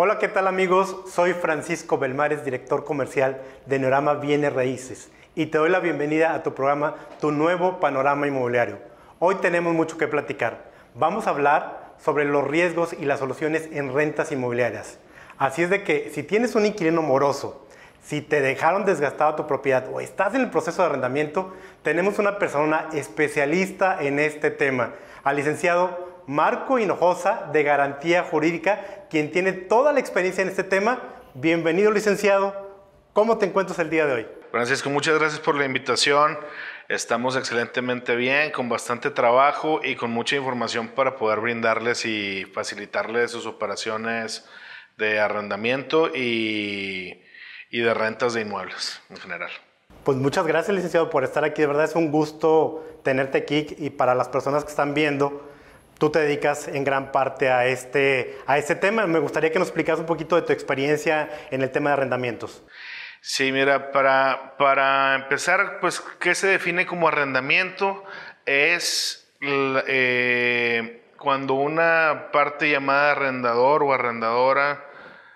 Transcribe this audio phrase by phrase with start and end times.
[0.00, 0.96] Hola, ¿qué tal amigos?
[1.10, 6.44] Soy Francisco Belmares, director comercial de Neorama Bienes Raíces y te doy la bienvenida a
[6.44, 8.78] tu programa Tu Nuevo Panorama Inmobiliario.
[9.18, 10.70] Hoy tenemos mucho que platicar.
[10.94, 14.98] Vamos a hablar sobre los riesgos y las soluciones en rentas inmobiliarias.
[15.36, 17.66] Así es de que si tienes un inquilino moroso,
[18.02, 21.52] si te dejaron desgastada tu propiedad o estás en el proceso de arrendamiento,
[21.82, 29.30] tenemos una persona especialista en este tema, al licenciado Marco Hinojosa de Garantía Jurídica, quien
[29.30, 31.00] tiene toda la experiencia en este tema.
[31.34, 32.68] Bienvenido, licenciado.
[33.12, 34.26] ¿Cómo te encuentras el día de hoy?
[34.50, 36.38] Francisco, muchas gracias por la invitación.
[36.88, 43.30] Estamos excelentemente bien, con bastante trabajo y con mucha información para poder brindarles y facilitarles
[43.30, 44.46] sus operaciones
[44.96, 47.22] de arrendamiento y,
[47.70, 49.50] y de rentas de inmuebles en general.
[50.08, 51.60] Pues muchas gracias, licenciado, por estar aquí.
[51.60, 55.46] De verdad es un gusto tenerte aquí y para las personas que están viendo,
[55.98, 59.06] tú te dedicas en gran parte a este, a este tema.
[59.06, 62.62] Me gustaría que nos explicas un poquito de tu experiencia en el tema de arrendamientos.
[63.20, 68.02] Sí, mira, para, para empezar, pues, ¿qué se define como arrendamiento?
[68.46, 74.86] Es eh, cuando una parte llamada arrendador o arrendadora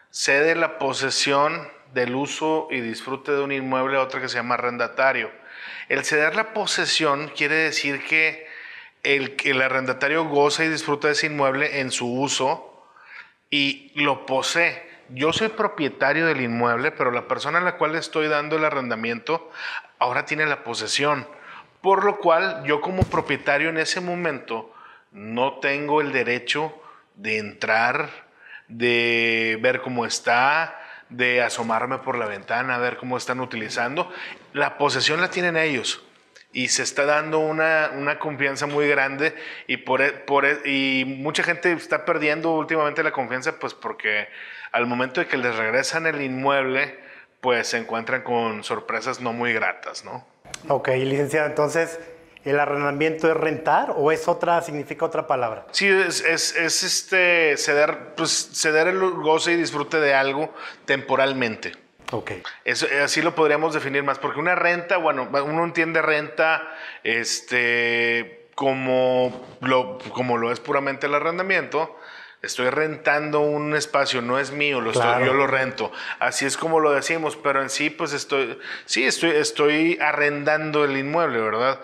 [0.09, 4.55] cede la posesión del uso y disfrute de un inmueble a otra que se llama
[4.55, 5.31] arrendatario.
[5.89, 8.47] El ceder la posesión quiere decir que
[9.03, 12.87] el, el arrendatario goza y disfruta de ese inmueble en su uso
[13.51, 14.91] y lo posee.
[15.11, 19.51] Yo soy propietario del inmueble, pero la persona a la cual estoy dando el arrendamiento
[19.99, 21.27] ahora tiene la posesión.
[21.83, 24.73] Por lo cual yo como propietario en ese momento
[25.11, 26.73] no tengo el derecho
[27.17, 28.09] de entrar,
[28.69, 30.82] de ver cómo está,
[31.13, 34.11] de asomarme por la ventana, a ver cómo están utilizando.
[34.53, 36.05] La posesión la tienen ellos
[36.53, 39.35] y se está dando una, una confianza muy grande
[39.67, 44.29] y, por, e, por, e, y mucha gente está perdiendo últimamente la confianza pues porque
[44.71, 46.99] al momento de que les regresan el inmueble
[47.41, 50.27] pues se encuentran con sorpresas no muy gratas, ¿no?
[50.69, 51.99] Ok, licenciado, entonces
[52.45, 55.67] ¿El arrendamiento es rentar o es otra, significa otra palabra?
[55.71, 60.53] Sí, es, es, es este, ceder, pues, ceder el goce y disfrute de algo
[60.85, 61.73] temporalmente.
[62.11, 62.33] Ok.
[62.65, 66.69] Eso, así lo podríamos definir más, porque una renta, bueno, uno entiende renta
[67.05, 71.97] este, como, lo, como lo es puramente el arrendamiento,
[72.43, 75.93] estoy rentando un espacio, no es mío, lo estoy, yo lo rento.
[76.19, 80.97] Así es como lo decimos, pero en sí, pues estoy, sí, estoy, estoy arrendando el
[80.97, 81.81] inmueble, ¿verdad?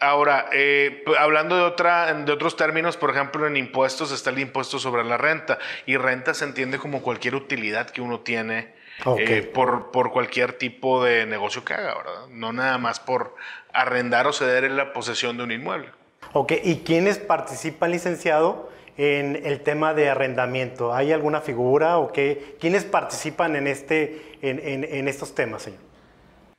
[0.00, 4.78] Ahora, eh, hablando de, otra, de otros términos, por ejemplo, en impuestos está el impuesto
[4.78, 8.76] sobre la renta, y renta se entiende como cualquier utilidad que uno tiene.
[9.16, 12.26] Eh, por, por cualquier tipo de negocio que haga, ¿verdad?
[12.30, 13.36] No nada más por
[13.72, 15.90] arrendar o ceder en la posesión de un inmueble.
[16.32, 20.92] Ok, ¿y quiénes participan, licenciado, en el tema de arrendamiento?
[20.92, 22.56] ¿Hay alguna figura o qué?
[22.60, 25.80] ¿Quiénes participan en, este, en, estos temas, señor?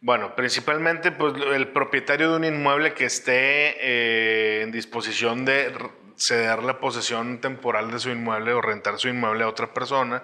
[0.01, 5.71] Bueno, principalmente pues, el propietario de un inmueble que esté eh, en disposición de
[6.19, 10.23] ceder la posesión temporal de su inmueble o rentar su inmueble a otra persona.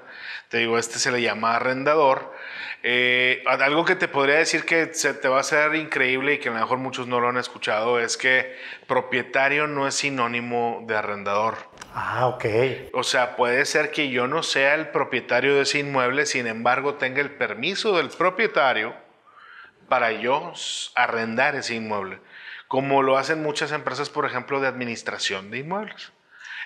[0.50, 2.34] Te digo, este se le llama arrendador.
[2.84, 6.50] Eh, algo que te podría decir que se te va a hacer increíble y que
[6.50, 8.56] a lo mejor muchos no lo han escuchado es que
[8.88, 11.56] propietario no es sinónimo de arrendador.
[11.96, 12.46] Ah, ok.
[12.94, 16.96] O sea, puede ser que yo no sea el propietario de ese inmueble, sin embargo
[16.96, 18.94] tenga el permiso del propietario
[19.88, 20.54] para yo
[20.96, 22.20] arrendar ese inmueble,
[22.68, 26.12] como lo hacen muchas empresas, por ejemplo, de administración de inmuebles.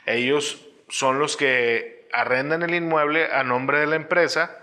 [0.05, 4.57] Ellos son los que arrendan el inmueble a nombre de la empresa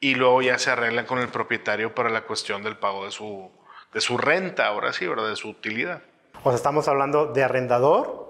[0.00, 3.50] y luego ya se arreglan con el propietario para la cuestión del pago de su,
[3.92, 5.28] de su renta, ahora sí, ¿verdad?
[5.28, 6.02] De su utilidad.
[6.42, 8.23] O sea, estamos hablando de arrendador,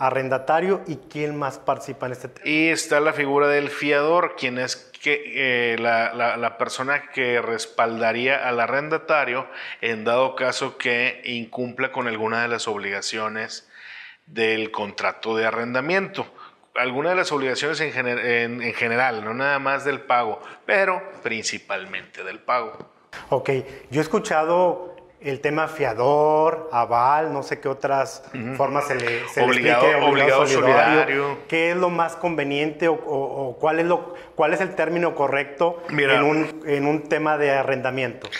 [0.00, 2.48] arrendatario y quién más participa en este tema.
[2.48, 8.48] Y está la figura del fiador, quien es que, eh, la, la, persona que respaldaría
[8.48, 9.46] al arrendatario
[9.82, 13.68] en dado caso que incumpla con alguna de las obligaciones
[14.26, 16.26] del contrato de arrendamiento.
[16.76, 22.24] Alguna de las obligaciones en, en, en general, no nada más del pago, pero principalmente
[22.24, 22.90] del pago.
[23.28, 23.50] Ok,
[23.90, 24.89] yo he escuchado
[25.20, 28.22] el tema fiador, aval, no sé qué otras
[28.56, 33.56] formas se le, se obligado, le explique, obligado, solidario, ¿Qué es lo más conveniente o,
[33.60, 38.30] cuál, es lo, cuál es el término correcto en, un, en un tema de arrendamiento?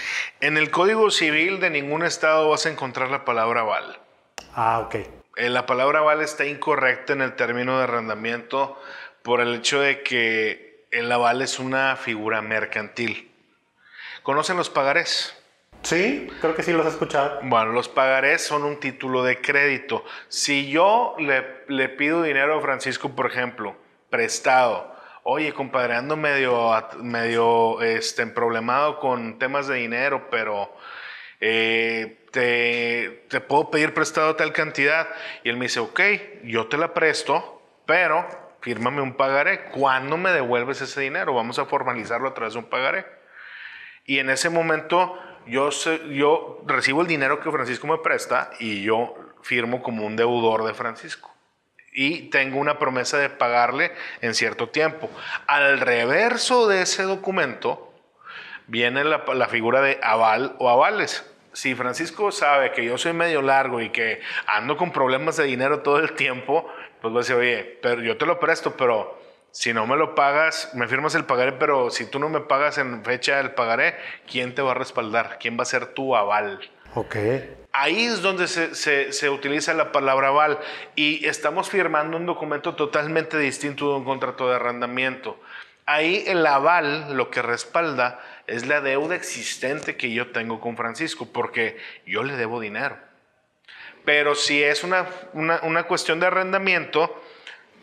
[0.41, 3.99] En el Código Civil de ningún estado vas a encontrar la palabra aval.
[4.55, 4.95] Ah, ok.
[5.37, 8.81] Eh, la palabra aval está incorrecta en el término de arrendamiento
[9.23, 13.31] por el hecho de que el aval es una figura mercantil.
[14.23, 15.40] ¿Conocen los pagarés?
[15.83, 17.41] Sí, creo que sí los he escuchado.
[17.43, 20.05] Bueno, los pagarés son un título de crédito.
[20.29, 23.77] Si yo le, le pido dinero a Francisco, por ejemplo,
[24.11, 26.71] prestado, oye, compadre, ando medio,
[27.03, 30.75] medio este, problemado con temas de dinero, pero
[31.41, 35.09] eh, te, te puedo pedir prestado tal cantidad.
[35.45, 36.01] Y él me dice, ok,
[36.45, 38.27] yo te la presto, pero
[38.61, 39.65] fírmame un pagaré.
[39.71, 41.35] ¿Cuándo me devuelves ese dinero?
[41.35, 43.07] Vamos a formalizarlo a través de un pagaré.
[44.05, 45.19] Y en ese momento
[45.51, 50.75] yo, recibo el dinero que Francisco me presta y yo firmo como un deudor de
[50.75, 51.31] Francisco.
[51.93, 55.11] Y tengo una promesa de pagarle en cierto tiempo.
[55.47, 57.93] Al reverso de ese documento
[58.69, 63.43] viene la, la figura de aval o avales si Francisco sabe que yo soy medio
[63.43, 67.37] largo y que ando con problemas de dinero todo el tiempo, pues va a decir,
[67.37, 69.20] oye, pero yo te lo presto, pero
[69.53, 72.79] si no me lo pagas, me firmas el pagaré, pero si tú no me pagas
[72.79, 73.97] en fecha del pagaré,
[74.31, 75.39] ¿quién te va a respaldar?
[75.41, 76.61] ¿Quién va a ser tu aval?
[76.95, 77.17] Ok.
[77.73, 80.59] Ahí es donde se, se, se, utiliza la palabra aval
[80.97, 85.41] y estamos firmando un documento totalmente distinto de un contrato de arrendamiento.
[85.87, 91.29] Ahí el aval lo que respalda es la deuda existente que yo tengo con Francisco,
[91.33, 91.77] porque
[92.07, 92.97] yo le debo dinero.
[94.05, 97.23] Pero si es una, una, una cuestión de arrendamiento,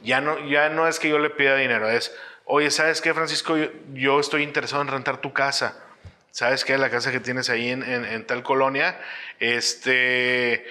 [0.03, 2.15] ya no, ya no es que yo le pida dinero, es,
[2.45, 3.55] oye, ¿sabes qué, Francisco?
[3.93, 5.83] Yo, estoy interesado en rentar tu casa.
[6.31, 6.77] ¿Sabes qué?
[6.77, 8.99] La casa que tienes ahí en, en, tal colonia,
[9.39, 10.65] este,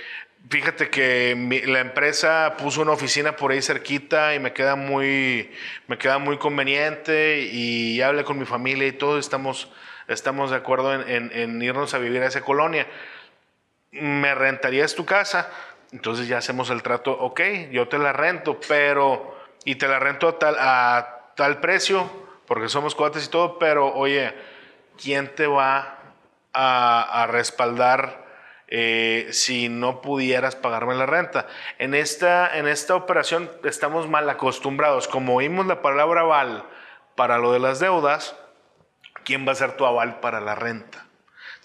[0.48, 5.50] Fíjate que la empresa puso una oficina por ahí cerquita y me queda muy,
[5.88, 9.72] me queda muy conveniente y hablé con mi familia y todos estamos,
[10.06, 12.86] estamos de acuerdo en, en, irnos a vivir a esa colonia.
[13.90, 15.50] ¿Me rentarías tu casa?
[15.92, 17.40] Entonces ya hacemos el trato, ok,
[17.70, 22.10] yo te la rento, pero, y te la rento a tal, precio,
[22.46, 24.34] porque somos cuates y todo, pero oye,
[25.00, 25.98] ¿quién te va
[26.52, 28.26] a, a respaldar?
[28.68, 31.46] Eh, si no pudieras pagarme la renta.
[31.78, 35.06] En esta, en esta operación estamos mal acostumbrados.
[35.06, 36.64] Como oímos la palabra aval
[37.14, 38.36] para lo de las deudas,
[39.24, 41.05] ¿quién va a ser tu aval para la renta?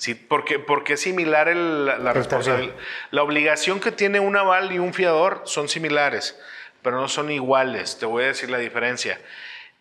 [0.01, 2.74] Sí, porque, porque es similar la responsabilidad.
[3.12, 6.42] La obligación que tiene un aval y un fiador son similares,
[6.81, 8.00] pero no son iguales.
[8.00, 9.21] Te voy a decir la diferencia.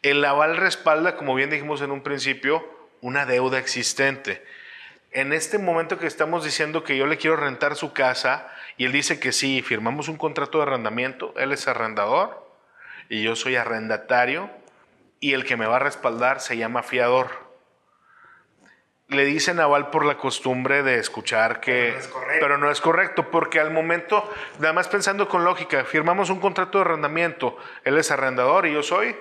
[0.03, 2.69] El aval respalda, como bien dijimos en un principio,
[3.01, 4.45] una deuda existente
[5.13, 8.93] en este momento que estamos diciendo que yo le quiero rentar su casa y él
[8.93, 12.47] dice que sí, firmamos un contrato de arrendamiento, él es arrendador
[13.09, 14.51] y yo soy arrendatario
[15.19, 17.40] y el que me va a respaldar se llama fiador.
[19.11, 21.99] Le dicen aval por la costumbre de escuchar que...
[22.41, 24.29] Pero no, es correcto, porque al momento,
[24.59, 28.83] nada más pensando con lógica, firmamos un contrato de arrendamiento, él es arrendador y yo
[28.83, 29.17] soy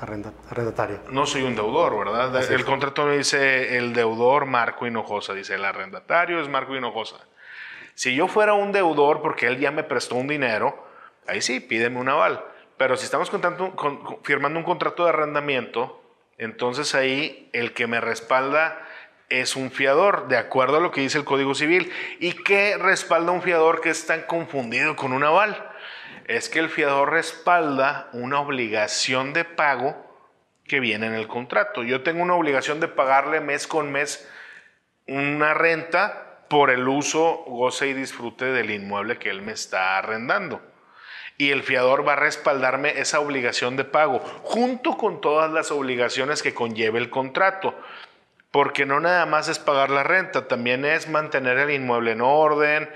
[0.00, 1.00] arrendatario.
[1.10, 2.50] No soy un deudor, ¿verdad?
[2.50, 7.16] el contrato me dice el deudor Marco Hinojosa, dice el arrendatario es Marco Hinojosa.
[7.94, 10.86] Si yo fuera un deudor porque él ya me prestó un dinero,
[11.26, 12.42] ahí sí, pídeme un aval.
[12.78, 15.99] Pero si estamos contando, con, firmando un contrato de arrendamiento,
[16.40, 18.86] entonces ahí el que me respalda
[19.28, 21.92] es un fiador, de acuerdo a lo que dice el Código Civil.
[22.18, 25.70] ¿Y qué respalda un fiador que es tan confundido con un aval?
[26.30, 29.96] es que el fiador respalda una obligación de pago
[30.64, 31.82] que viene en el contrato.
[31.82, 34.30] Yo tengo una obligación de pagarle mes con mes
[35.08, 40.62] una renta por el uso, goce y disfrute del inmueble que él me está arrendando.
[41.40, 46.42] Y el fiador va a respaldarme esa obligación de pago, junto con todas las obligaciones
[46.42, 47.74] que conlleve el contrato.
[48.50, 52.90] Porque no nada más es pagar la renta, también es mantener el inmueble en orden,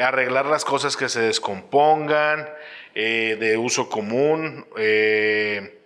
[0.00, 2.48] arreglar las cosas que se descompongan,
[2.94, 4.66] eh, de uso común.
[4.78, 5.82] Eh,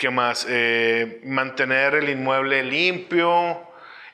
[0.00, 0.46] ¿Qué más?
[0.48, 3.67] Eh, mantener el inmueble limpio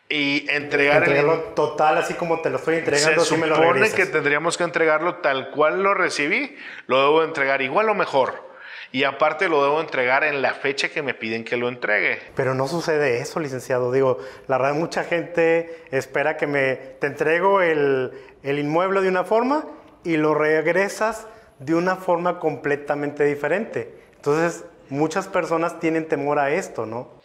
[0.08, 3.24] y entregar entregarlo total así como te lo estoy entregando.
[3.24, 6.56] Se supone que tendríamos que entregarlo tal cual lo recibí,
[6.86, 8.44] lo debo entregar igual o mejor.
[8.92, 12.20] Y aparte lo debo entregar en la fecha que me piden que lo entregue.
[12.36, 13.90] Pero no sucede eso, licenciado.
[13.90, 18.12] Digo, la verdad mucha gente espera que me te entrego el,
[18.44, 19.66] el inmueble de una forma
[20.04, 21.26] y lo regresas
[21.58, 23.92] de una forma completamente diferente.
[24.16, 27.20] Entonces, muchas personas tienen temor a esto, ¿no?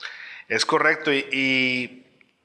[0.47, 1.98] Es correcto y,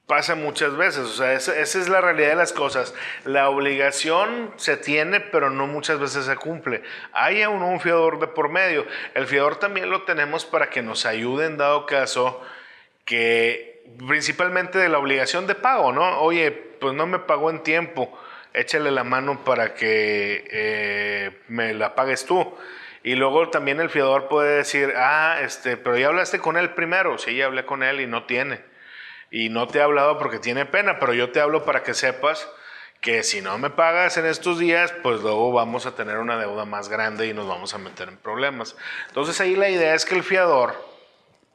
[0.07, 2.93] pasa muchas veces, o sea, esa, es la realidad de las cosas.
[3.23, 6.83] La obligación se tiene, pero no muchas veces se cumple.
[7.13, 8.85] Hay aún un fiador de por medio.
[9.13, 12.41] El fiador también lo tenemos para que nos ayude en dado caso
[13.05, 16.19] que principalmente de la obligación de pago, ¿no?
[16.19, 18.19] Oye, pues no me pagó en tiempo
[18.55, 22.57] échale la mano para que eh, me la pagues tú.
[23.03, 27.17] Y luego también el fiador puede decir, ah, este, pero ya hablaste con él primero.
[27.17, 28.61] Sí, ya hablé con él y no tiene.
[29.35, 32.49] Y no te he hablado porque tiene pena, pero yo te hablo para que sepas
[33.01, 36.63] que si no me pagas en estos días, pues luego vamos a tener una deuda
[36.63, 38.77] más grande y nos vamos a meter en problemas.
[39.09, 40.81] Entonces ahí la idea es que el fiador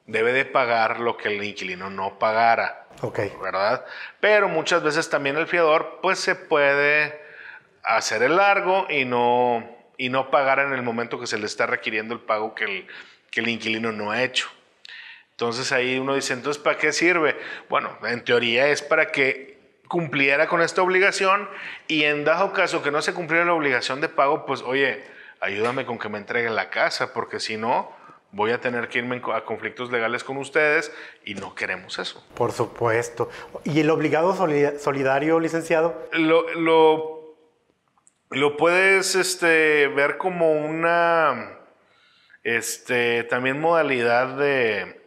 [0.04, 2.86] debe de pagar lo que el inquilino no pagara.
[3.00, 3.18] Ok.
[3.42, 3.86] ¿Verdad?
[4.20, 7.18] Pero muchas veces también el fiador pues se puede
[7.82, 11.64] hacer el largo y no, y no pagar en el momento que se le está
[11.64, 12.86] requiriendo el pago que el,
[13.30, 14.50] que el inquilino no ha hecho.
[15.40, 17.34] Entonces ahí uno dice, entonces ¿para qué sirve?
[17.70, 21.48] Bueno, en teoría es para que cumpliera con esta obligación
[21.88, 25.02] y en dado caso que no se cumpliera la obligación de pago, pues oye,
[25.40, 27.90] ayúdame con que me entreguen la casa, porque si no,
[28.32, 30.92] voy a tener que irme a conflictos legales con ustedes
[31.24, 32.22] y no queremos eso.
[32.34, 33.30] Por supuesto.
[33.64, 36.06] ¿Y el obligado solidario, licenciado?
[36.12, 37.34] Lo, lo,
[38.28, 41.60] lo puedes este, ver como una
[42.42, 44.99] este, también modalidad de,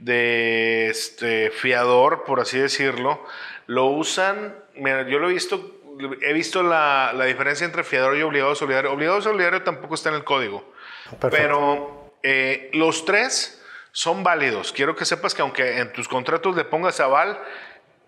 [0.00, 3.24] de este, fiador, por así decirlo,
[3.66, 5.80] lo usan, mira, yo lo he visto,
[6.22, 8.92] he visto la, la diferencia entre fiador y obligado solidario.
[8.92, 10.72] Obligado solidario tampoco está en el código,
[11.30, 14.72] pero eh, los tres son válidos.
[14.72, 17.38] Quiero que sepas que aunque en tus contratos le pongas aval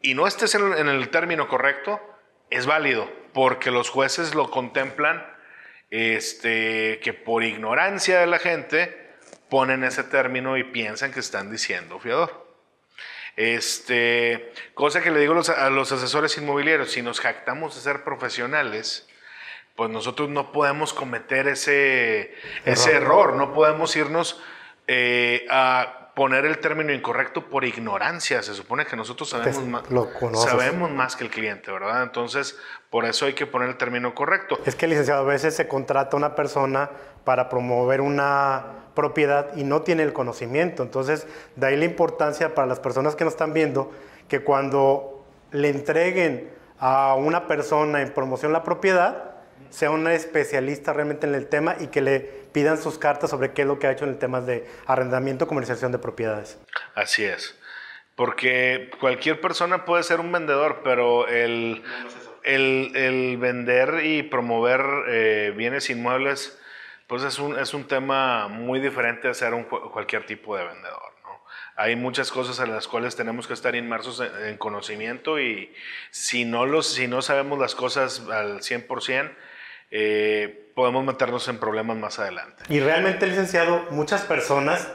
[0.00, 2.00] y no estés en, en el término correcto,
[2.50, 5.26] es válido, porque los jueces lo contemplan
[5.90, 9.01] este, que por ignorancia de la gente
[9.52, 12.46] ponen ese término y piensan que están diciendo fiador.
[13.36, 19.06] Este, cosa que le digo a los asesores inmobiliarios, si nos jactamos de ser profesionales,
[19.76, 24.42] pues nosotros no podemos cometer ese, ese error, no podemos irnos
[24.86, 28.42] eh, a poner el término incorrecto por ignorancia.
[28.42, 29.82] Se supone que nosotros sabemos, más,
[30.42, 32.04] sabemos más que el cliente, ¿verdad?
[32.04, 34.58] Entonces, por eso hay que poner el término correcto.
[34.64, 36.90] Es que, licenciado, a veces se contrata una persona
[37.26, 40.82] para promover una propiedad y no tiene el conocimiento.
[40.82, 43.90] Entonces, de ahí la importancia para las personas que nos están viendo
[44.28, 49.32] que cuando le entreguen a una persona en promoción la propiedad,
[49.70, 52.20] sea una especialista realmente en el tema y que le
[52.52, 55.46] pidan sus cartas sobre qué es lo que ha hecho en el tema de arrendamiento,
[55.46, 56.58] comercialización de propiedades.
[56.94, 57.58] Así es.
[58.14, 61.82] Porque cualquier persona puede ser un vendedor, pero el,
[62.44, 66.58] el, vender y promover eh, bienes inmuebles
[67.12, 71.12] pues es un, es un tema muy diferente a ser un, cualquier tipo de vendedor.
[71.24, 71.42] ¿no?
[71.76, 75.74] Hay muchas cosas en las cuales tenemos que estar inmersos en, conocimiento y
[76.10, 79.30] si no, los, si no sabemos las cosas al 100%,
[79.90, 82.64] eh, podemos meternos en problemas más adelante.
[82.70, 84.90] Y realmente, licenciado, muchas personas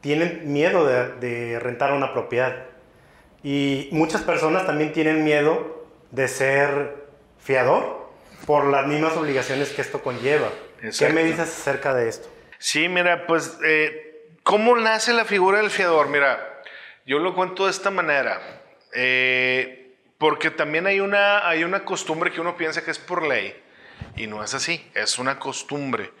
[0.00, 2.66] tienen miedo de, de rentar una propiedad.
[3.42, 7.08] Y muchas personas también tienen miedo de ser
[7.40, 8.08] fiador
[8.46, 10.48] por las mismas obligaciones que esto conlleva.
[10.80, 12.28] ¿Qué me dices acerca de esto?
[12.58, 16.08] Sí, mira, pues, eh, ¿cómo nace la figura del fiador?
[16.08, 16.62] Mira,
[17.04, 18.40] yo lo cuento de esta manera.
[18.92, 23.54] Eh, porque también hay una, hay una costumbre que uno piensa que es por ley.
[24.16, 26.12] Y no es así, es una costumbre.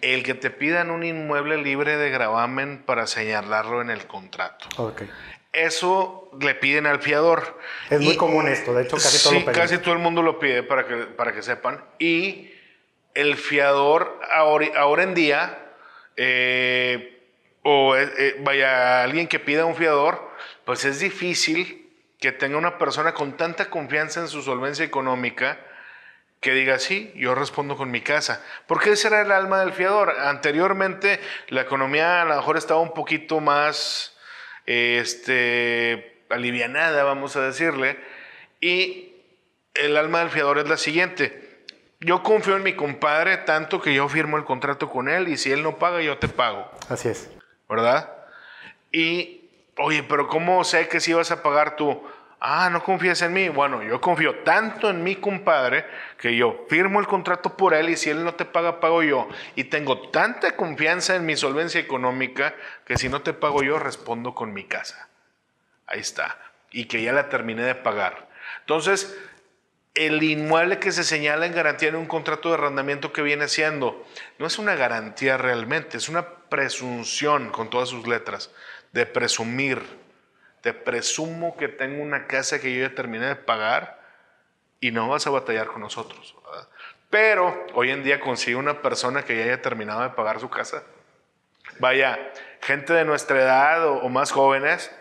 [0.00, 4.66] El que te pidan un inmueble libre de gravamen para señalarlo en el contrato.
[4.76, 5.10] Okay.
[5.52, 7.58] Eso le piden al fiador.
[7.90, 10.62] Es muy común esto, de hecho casi todo, lo casi todo el mundo lo pide
[10.62, 11.84] para que, para que sepan.
[11.98, 12.52] Y
[13.14, 15.58] el fiador ahora, en día,
[16.16, 17.22] eh,
[17.62, 20.30] o eh, eh, vaya alguien que pida un fiador,
[20.64, 21.88] pues es difícil
[22.18, 25.58] que tenga una persona con tanta confianza en su solvencia económica
[26.40, 28.44] que diga, sí, yo respondo con mi casa.
[28.66, 30.10] Porque ese era el alma del fiador.
[30.20, 34.16] Anteriormente la economía a lo mejor estaba un poquito más
[34.64, 37.98] este, alivianada, vamos a decirle,
[38.60, 39.14] y
[39.74, 41.49] el alma del fiador es la siguiente
[42.00, 45.52] yo confío en mi compadre tanto que yo firmo el contrato con él y si
[45.52, 46.70] él no paga, yo te pago.
[46.88, 47.30] Así es.
[47.68, 48.10] ¿Verdad?
[48.90, 52.02] Y, oye, pero ¿cómo sé que si vas a pagar tú?
[52.40, 53.50] Ah, no confías en mí.
[53.50, 55.84] Bueno, yo confío tanto en mi compadre
[56.16, 59.28] que yo firmo el contrato por él y si él no te paga, pago yo.
[59.54, 62.54] Y tengo tanta confianza en mi solvencia económica
[62.86, 65.10] que si no te pago yo, respondo con mi casa.
[65.86, 66.38] Ahí está.
[66.70, 68.30] Y que ya la terminé de pagar.
[68.60, 69.18] Entonces,
[69.94, 74.06] el inmueble que se señala en garantía en un contrato de arrendamiento que viene siendo,
[74.38, 78.50] no es una garantía realmente, es una presunción con todas sus letras,
[78.92, 79.82] de presumir.
[80.60, 84.00] Te presumo que tengo una casa que yo ya terminé de pagar
[84.78, 86.36] y no vas a batallar con nosotros.
[87.08, 90.84] Pero hoy en día consigue una persona que ya haya terminado de pagar su casa.
[91.78, 94.92] Vaya, gente de nuestra edad o más jóvenes,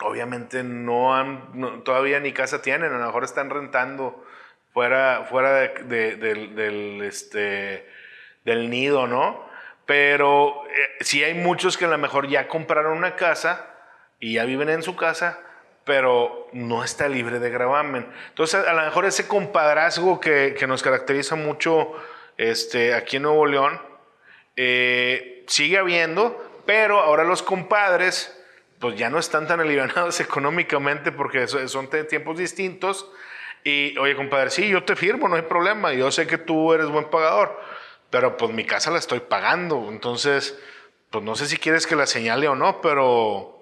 [0.00, 4.24] obviamente no han, todavía ni casa tienen, a lo mejor están rentando
[4.72, 7.88] fuera, fuera de, del, este,
[8.44, 9.48] del nido, ¿no?
[9.86, 13.66] Pero eh, sí hay muchos que a lo mejor ya compraron una casa
[14.18, 15.38] y ya viven en su casa,
[15.84, 18.06] pero no está libre de gravamen.
[18.30, 21.92] Entonces, a lo mejor ese compadrazgo que, que nos caracteriza mucho
[22.36, 23.80] este, aquí en Nuevo León
[24.56, 28.40] eh, sigue habiendo, pero ahora los compadres
[28.84, 33.10] pues ya no están tan alivianados económicamente porque son tiempos distintos.
[33.64, 35.94] Y, oye, compadre, sí, yo te firmo, no hay problema.
[35.94, 37.58] Yo sé que tú eres buen pagador,
[38.10, 39.86] pero pues mi casa la estoy pagando.
[39.88, 40.58] Entonces,
[41.08, 43.58] pues no sé si quieres que la señale o no, pero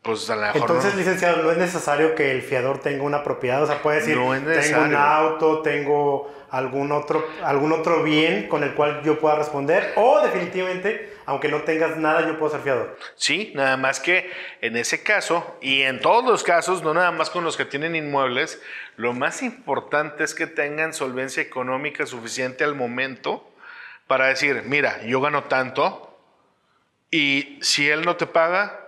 [0.00, 3.64] pues a lo mejor Entonces, licenciado, no es necesario que el fiador tenga una propiedad.
[3.64, 8.74] O sea, puede decir, tengo un auto, tengo algún otro, algún otro bien con el
[8.74, 9.92] cual yo pueda responder.
[9.96, 12.98] O definitivamente, aunque no tengas nada, yo puedo ser fiador.
[13.16, 14.30] Sí, nada más que
[14.60, 17.96] en ese caso, y en todos los casos, no nada más con los que tienen
[17.96, 18.62] inmuebles,
[18.96, 23.50] lo más importante es que tengan solvencia económica suficiente al momento
[24.06, 26.18] para decir, mira, yo gano tanto,
[27.10, 28.78] y si él no te paga,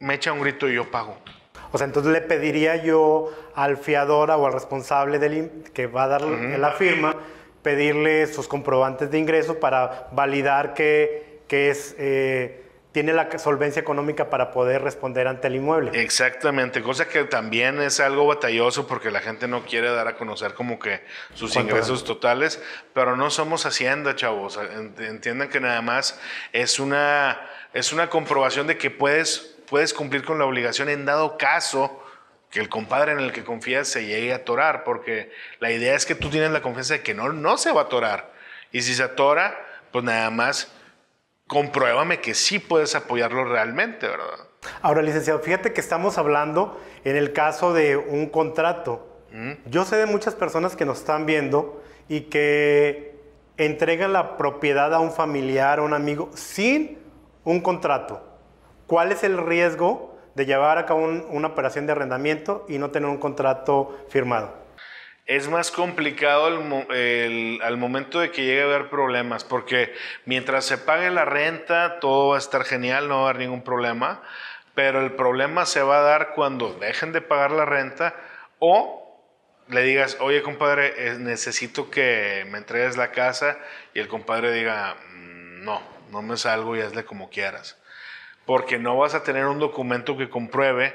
[0.00, 1.22] me echa un grito y yo pago.
[1.72, 6.08] O sea, entonces le pediría yo al fiador o al responsable del, que va a
[6.08, 7.16] dar la firma,
[7.62, 14.30] pedirle sus comprobantes de ingreso para validar que, que es, eh, tiene la solvencia económica
[14.30, 16.00] para poder responder ante el inmueble.
[16.00, 20.54] Exactamente, cosa que también es algo batalloso porque la gente no quiere dar a conocer
[20.54, 21.00] como que
[21.34, 22.60] sus ingresos totales,
[22.92, 24.58] pero no somos hacienda, chavos.
[24.98, 26.18] Entiendan que nada más
[26.52, 27.40] es una,
[27.72, 32.02] es una comprobación de que puedes puedes cumplir con la obligación en dado caso
[32.50, 36.04] que el compadre en el que confías se llegue a atorar, porque la idea es
[36.04, 38.32] que tú tienes la confianza de que no, no se va a atorar.
[38.72, 39.56] Y si se atora,
[39.92, 40.72] pues nada más
[41.46, 44.48] compruébame que sí puedes apoyarlo realmente, ¿verdad?
[44.82, 49.06] Ahora, licenciado, fíjate que estamos hablando en el caso de un contrato.
[49.66, 53.14] Yo sé de muchas personas que nos están viendo y que
[53.56, 56.98] entregan la propiedad a un familiar o un amigo sin
[57.44, 58.29] un contrato.
[58.90, 63.08] ¿Cuál es el riesgo de llevar a cabo una operación de arrendamiento y no tener
[63.08, 64.52] un contrato firmado?
[65.26, 69.94] Es más complicado al momento de que llegue a haber problemas, porque
[70.24, 73.62] mientras se pague la renta, todo va a estar genial, no va a haber ningún
[73.62, 74.24] problema,
[74.74, 78.16] pero el problema se va a dar cuando dejen de pagar la renta
[78.58, 79.22] o
[79.68, 83.56] le digas, oye compadre, necesito que me entregues la casa
[83.94, 87.79] y el compadre diga, mm, no, no me salgo y hazle como quieras
[88.50, 90.92] porque no vas a tener un documento que compruebe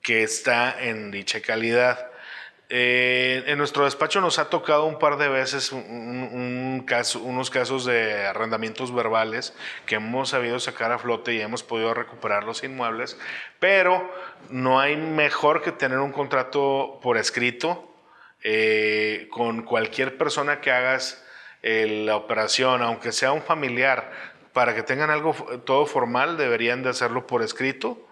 [0.00, 2.10] que está en dicha calidad.
[2.70, 8.94] Eh, en nuestro despacho nos ha tocado un par de veces unos casos de arrendamientos
[8.94, 13.18] verbales que hemos sabido sacar a flote y hemos podido recuperar los inmuebles,
[13.60, 14.10] pero
[14.48, 17.94] no hay mejor que tener un contrato por escrito
[18.42, 21.22] eh, con cualquier persona que hagas
[21.62, 26.88] eh, la operación, aunque sea un familiar, para que tengan algo todo formal, deberían de
[26.88, 28.04] hacerlo por escrito.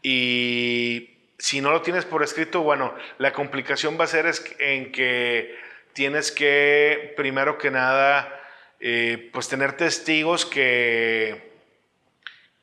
[0.00, 5.58] Y si no lo tienes por escrito, bueno, la complicación va a ser en que
[5.92, 8.32] tienes que, primero que nada,
[8.78, 11.50] eh, pues tener testigos que,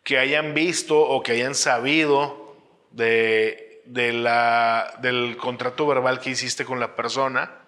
[0.04, 2.56] que hayan visto o que hayan sabido
[2.92, 7.59] de, del contrato verbal que hiciste con la persona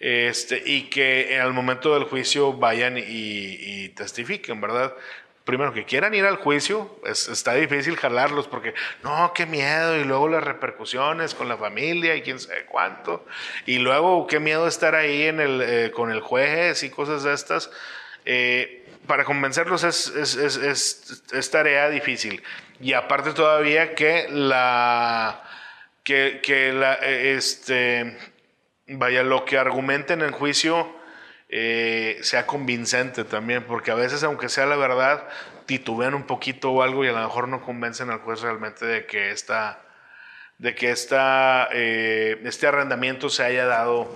[0.00, 4.94] este, y que al momento del juicio vayan y, testifiquen, ¿verdad?
[5.44, 10.28] Primero, que quieran ir al juicio, está difícil jalarlos porque, no, qué miedo, y luego
[10.28, 13.24] las repercusiones con la familia y quién sabe cuánto,
[13.64, 17.32] y luego qué miedo estar ahí en el, eh, con el juez y cosas de
[17.32, 17.70] estas.
[18.26, 22.42] Eh, para convencerlos es, es, es, es, tarea difícil.
[22.80, 25.44] Y aparte todavía que la...
[26.04, 28.16] Que, que la, eh, este,
[28.88, 30.88] vaya, lo que argumenten en juicio
[31.48, 35.26] eh, sea convincente también, porque a veces, aunque sea la verdad,
[35.66, 39.06] titubean un poquito o algo y a lo mejor no convencen al juez realmente de
[39.06, 39.80] que esta,
[40.58, 44.08] de que esta, eh, este arrendamiento se haya dado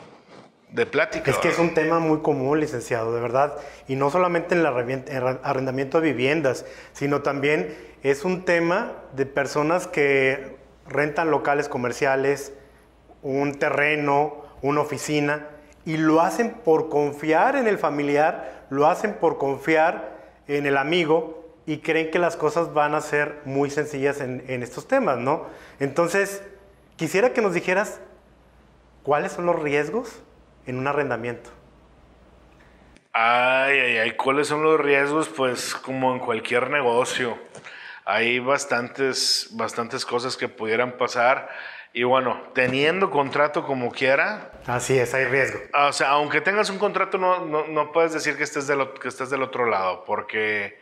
[0.70, 1.30] de plática.
[1.30, 3.54] Es que es un tema muy común, licenciado, de verdad,
[3.88, 9.86] y no solamente en el arrendamiento de viviendas, sino también es un tema de personas
[9.86, 10.56] que
[10.88, 12.52] rentan locales comerciales,
[13.22, 15.48] un terreno, una oficina,
[15.84, 21.42] y lo hacen por confiar en el familiar, lo hacen por confiar en el amigo
[21.66, 25.46] y creen que las cosas van a ser muy sencillas en, estos temas, ¿no?
[25.80, 26.42] Entonces,
[26.96, 28.00] quisiera que nos dijeras
[29.02, 30.22] cuáles son los riesgos
[30.66, 31.50] en un arrendamiento.
[33.12, 35.28] Ay, ay, ay, ¿cuáles son los riesgos?
[35.28, 37.36] Pues como en cualquier negocio,
[38.04, 41.48] hay bastantes, bastantes cosas que pudieran pasar.
[41.94, 44.50] Y bueno, teniendo contrato como quiera.
[44.66, 45.60] Así es, hay riesgo.
[45.74, 49.08] O sea, aunque tengas un contrato, no, no, no puedes decir que estés, del, que
[49.08, 50.78] estés del otro lado, porque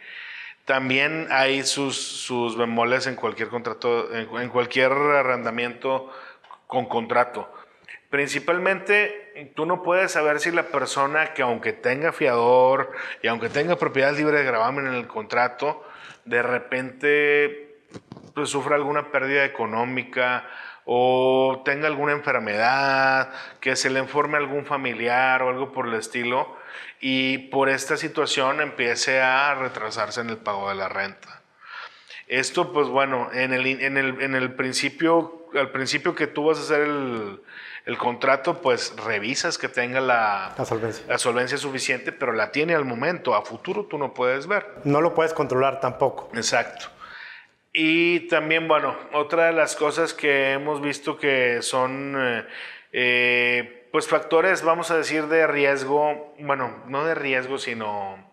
[0.65, 6.13] También hay sus, sus bemoles en cualquier contrato, en, cualquier arrendamiento
[6.69, 7.53] con contrato.
[8.09, 13.77] Principalmente, tú no puedes saber si la persona que aunque tenga fiador y aunque tenga
[13.77, 15.85] propiedad libre de gravamen en el contrato,
[16.25, 17.79] de repente
[18.35, 20.47] pues, sufra alguna pérdida económica
[20.93, 25.95] o tenga alguna enfermedad, que se le informe a algún familiar o algo por el
[25.95, 26.57] estilo,
[27.01, 31.43] y por esta situación empiece a retrasarse en el pago de la renta.
[32.27, 36.59] Esto, pues bueno, en el, en el, en el principio, al principio que tú vas
[36.59, 37.41] a hacer el,
[37.87, 41.05] el contrato, pues revisas que tenga la, solvencia.
[41.07, 43.37] la solvencia suficiente, pero la tiene al momento.
[43.37, 44.67] A futuro tú no puedes ver.
[44.83, 46.31] No lo puedes controlar tampoco.
[46.35, 46.89] Exacto.
[47.73, 52.47] Y también, bueno, otra de las cosas que hemos visto que son, eh,
[52.93, 58.29] eh, pues factores, vamos a decir, de riesgo, bueno, no de riesgo, sino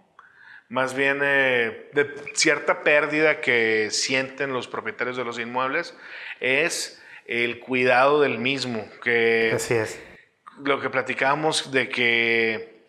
[0.69, 5.95] más bien eh, de cierta pérdida que sienten los propietarios de los inmuebles,
[6.39, 8.89] es el cuidado del mismo.
[9.04, 10.02] Que Así es.
[10.63, 12.86] Lo que platicábamos de que,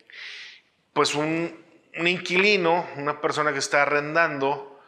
[0.93, 1.63] pues un,
[1.95, 4.81] un inquilino, una persona que está arrendando,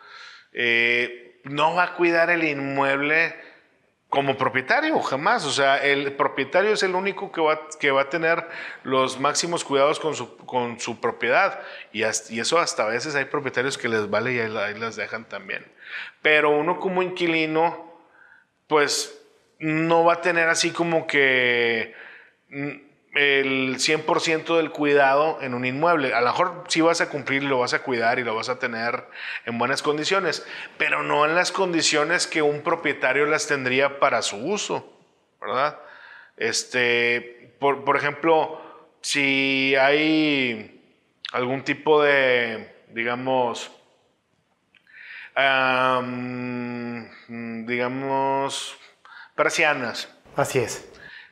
[0.54, 3.36] eh, no va a cuidar el inmueble
[4.12, 5.46] como propietario, jamás.
[5.46, 8.46] O sea, el propietario es el único que va, que va a tener
[8.84, 11.62] los máximos cuidados con su, con su propiedad.
[11.94, 14.98] Y, y, eso hasta a veces hay propietarios que les vale y ahí, ahí las
[14.98, 15.66] dejan también.
[16.22, 17.90] Pero uno como inquilino,
[18.68, 19.18] pues
[19.60, 21.96] no va a tener así como que
[23.14, 26.14] el 100% del cuidado en un inmueble.
[26.14, 28.60] A lo mejor sí vas a cumplir, lo vas a cuidar y lo vas a
[28.60, 29.06] tener
[29.46, 30.46] en buenas condiciones,
[30.78, 34.98] pero no en las condiciones que un propietario las tendría para su uso,
[35.42, 35.78] ¿verdad?
[36.38, 38.62] Este, por, por ejemplo,
[39.02, 40.82] si hay
[41.34, 43.72] algún tipo de, digamos,
[47.28, 48.78] digamos,
[49.36, 50.10] persianas.
[50.36, 50.91] Así es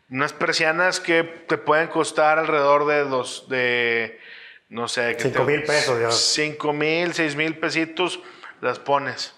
[0.09, 4.19] unas persianas que te pueden costar alrededor de dos, de,
[4.69, 5.15] no sé.
[5.19, 5.99] Cinco mil pesos.
[5.99, 6.11] Ya.
[6.11, 8.19] Cinco mil, seis mil pesitos,
[8.61, 9.33] las pones.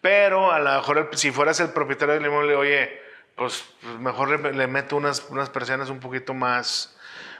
[0.00, 3.00] Pero a lo mejor si fueras el propietario del inmueble, oye,
[3.36, 6.96] pues, pues mejor le, meto unas, unas persianas un poquito más,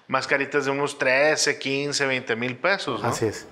[0.07, 3.03] más caritas de unos 13, 15, 20 mil pesos.
[3.05, 3.47] Así es.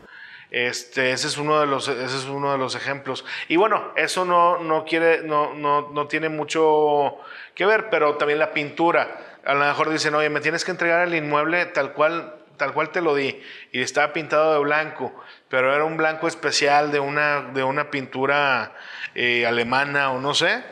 [0.51, 3.25] Este, ese, es uno de los, ese es uno de los ejemplos.
[3.49, 7.17] Y bueno, eso no, no, quiere, no, no, no tiene mucho
[7.55, 9.39] que ver, pero también la pintura.
[9.45, 12.91] A lo mejor dicen, oye, me tienes que entregar el inmueble tal cual, tal cual
[12.91, 13.41] te lo di.
[13.73, 15.13] Y estaba pintado de blanco,
[15.49, 18.73] pero era un blanco especial de una, de una pintura
[19.15, 20.63] eh, alemana o no sé.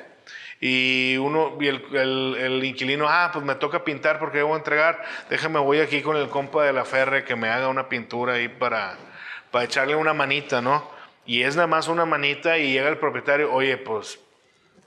[0.60, 5.04] Y uno, y el, el, el, inquilino, ah, pues me toca pintar porque debo entregar.
[5.28, 8.48] Déjame, voy aquí con el compa de la Ferre que me haga una pintura ahí
[8.48, 8.96] para,
[9.55, 10.90] para echarle una manita, ¿no?
[11.25, 14.19] Y es nada más una manita y llega el propietario, oye, pues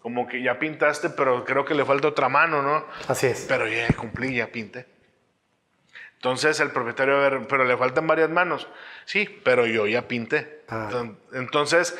[0.01, 2.85] como que ya pintaste, pero creo que le falta otra mano, ¿no?
[3.07, 3.45] Así es.
[3.47, 4.85] Pero ya cumplí, ya pinté.
[6.15, 8.67] Entonces el propietario, a ver, pero le faltan varias manos.
[9.05, 10.63] Sí, pero yo ya pinté.
[10.67, 11.05] Ah.
[11.31, 11.97] Entonces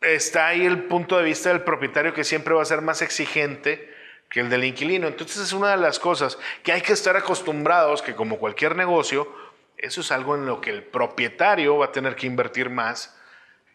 [0.00, 3.92] está ahí el punto de vista del propietario que siempre va a ser más exigente
[4.30, 5.06] que el del inquilino.
[5.06, 9.28] Entonces es una de las cosas que hay que estar acostumbrados, que como cualquier negocio,
[9.84, 13.14] eso es algo en lo que el propietario va a tener que invertir más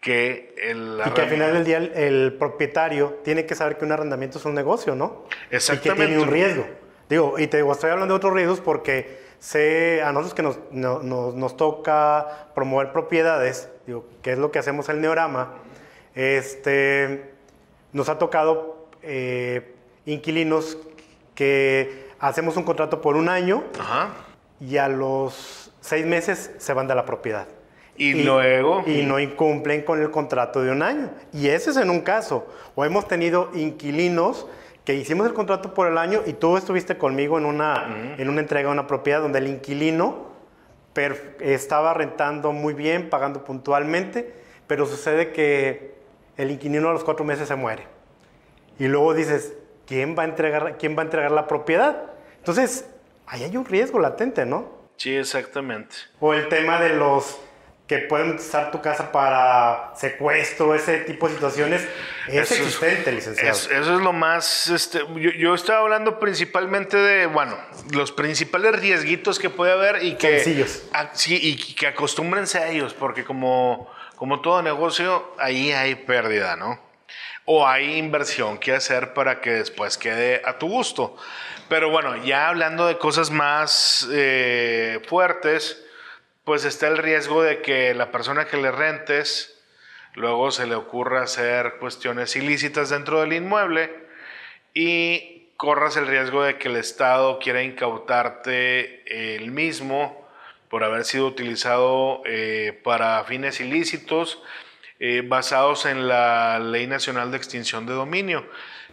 [0.01, 3.91] que el Y que al final del día el, propietario tiene que saber que un
[3.91, 5.25] arrendamiento es un negocio, ¿no?
[5.51, 6.03] Exactamente.
[6.03, 6.65] Y que tiene un riesgo.
[7.09, 10.59] Digo, y te digo, estoy hablando de otros riesgos porque sé a nosotros que nos,
[10.71, 15.55] nos, nos toca promover propiedades, digo, que es lo que hacemos el Neorama,
[16.15, 17.33] este,
[17.93, 20.77] nos ha tocado eh, inquilinos
[21.35, 23.63] que hacemos un contrato por un año
[24.59, 27.47] y a los seis meses se van de la propiedad.
[27.95, 28.83] Y, luego.
[28.85, 31.09] Y no incumplen con el contrato de un año.
[31.33, 32.47] Y ese es en un caso.
[32.75, 34.47] O hemos tenido inquilinos
[34.85, 38.39] que hicimos el contrato por el año y tú estuviste conmigo en una, en una
[38.39, 40.29] entrega de una propiedad donde el inquilino
[41.39, 44.33] estaba rentando muy bien, pagando puntualmente,
[44.67, 45.93] pero sucede que
[46.37, 47.83] el inquilino a los cuatro meses se muere.
[48.79, 49.53] Y luego dices,
[49.85, 52.03] ¿quién va a entregar, quién va a entregar la propiedad?
[52.37, 52.89] Entonces,
[53.27, 54.78] ahí hay un riesgo latente, ¿no?
[54.99, 55.95] Sí, exactamente.
[56.19, 57.39] O el tema de los
[57.87, 61.87] que pueden usar tu casa para secuestro, ese tipo de situaciones,
[62.27, 63.49] es existente, licenciado.
[63.49, 64.99] eso es lo más, este,
[65.37, 67.57] yo, estaba hablando principalmente de, bueno,
[67.91, 70.41] los principales riesguitos que puede haber y que...
[70.41, 70.83] Sencillos.
[71.13, 76.77] sí, y que acostúmbrense a ellos, porque como, como todo negocio, ahí hay pérdida, ¿no?
[77.45, 81.15] O hay inversión que hacer para que después quede a tu gusto.
[81.69, 85.85] Pero bueno, ya hablando de cosas más eh, fuertes,
[86.43, 89.55] pues está el riesgo de que la persona que le rentes
[90.15, 93.93] luego se le ocurra hacer cuestiones ilícitas dentro del inmueble
[94.73, 100.27] y corras el riesgo de que el Estado quiera incautarte el mismo
[100.69, 104.41] por haber sido utilizado eh, para fines ilícitos
[104.99, 108.49] eh, basados en la Ley Nacional de Extinción de Dominio.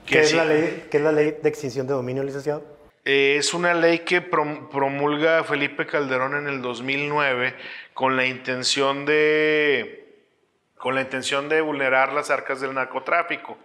[0.07, 2.64] ¿Qué, es la ley, ¿Qué es la ley de extinción de dominio, licenciado?
[3.05, 7.55] Eh, es una ley que promulga Felipe Calderón en el 2009
[7.95, 10.05] con la intención de
[10.77, 13.57] con la intención de vulnerar las arcas del narcotráfico.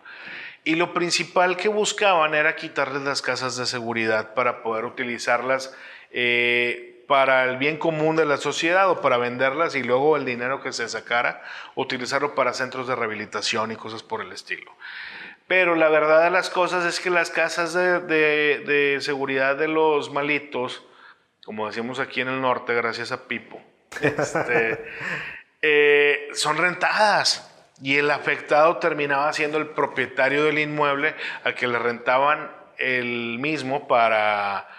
[0.63, 5.75] Y lo principal que buscaban era quitarles las casas de seguridad para poder utilizarlas
[6.11, 10.61] eh, para el bien común de la sociedad o para venderlas y luego el dinero
[10.61, 11.43] que se sacara,
[11.75, 14.71] utilizarlo para centros de rehabilitación y cosas por el estilo.
[15.51, 20.81] Pero la verdad de las cosas es que las casas de, seguridad de los malitos,
[21.43, 23.61] como decimos aquí en el norte, gracias a Pipo,
[23.99, 24.81] este,
[25.61, 27.53] eh, son rentadas.
[27.83, 33.89] Y el afectado terminaba siendo el propietario del inmueble al que le rentaban el mismo
[33.89, 34.69] para,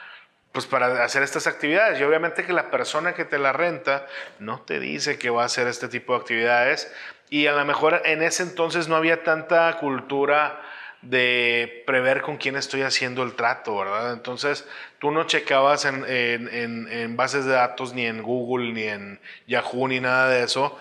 [0.52, 2.00] pues para hacer estas actividades.
[2.00, 4.06] Y obviamente que la persona que te la renta
[4.38, 6.90] no te dice que va a hacer este tipo de actividades
[7.32, 10.60] y a lo mejor en ese entonces no había tanta cultura
[11.00, 14.12] de prever con quién estoy haciendo el trato, ¿verdad?
[14.12, 14.68] Entonces
[14.98, 19.98] tú no checabas en, en, bases de datos ni en Google, ni en Yahoo, ni
[19.98, 20.78] nada de eso.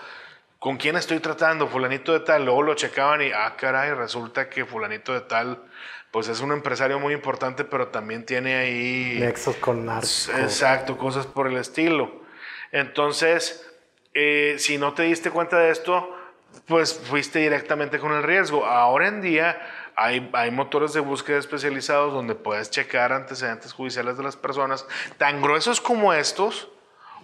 [0.60, 1.70] ¿Con quién estoy tratando?
[1.70, 2.44] Fulanito de tal.
[2.44, 5.58] Luego lo checaban y, ah, caray, resulta que fulanito de tal,
[6.12, 9.16] pues es un empresario muy importante, pero también tiene ahí...
[9.22, 10.30] Nexos con narcos.
[10.38, 12.12] Exacto, cosas por el estilo.
[12.74, 13.72] Entonces,
[14.14, 16.18] eh, si no te diste cuenta de esto,
[16.68, 18.66] pues fuiste directamente con el riesgo.
[18.66, 19.60] Ahora en día
[19.96, 24.88] hay, hay, motores de búsqueda especializados donde puedes checar antecedentes judiciales de las personas,
[25.18, 26.70] tan gruesos como estos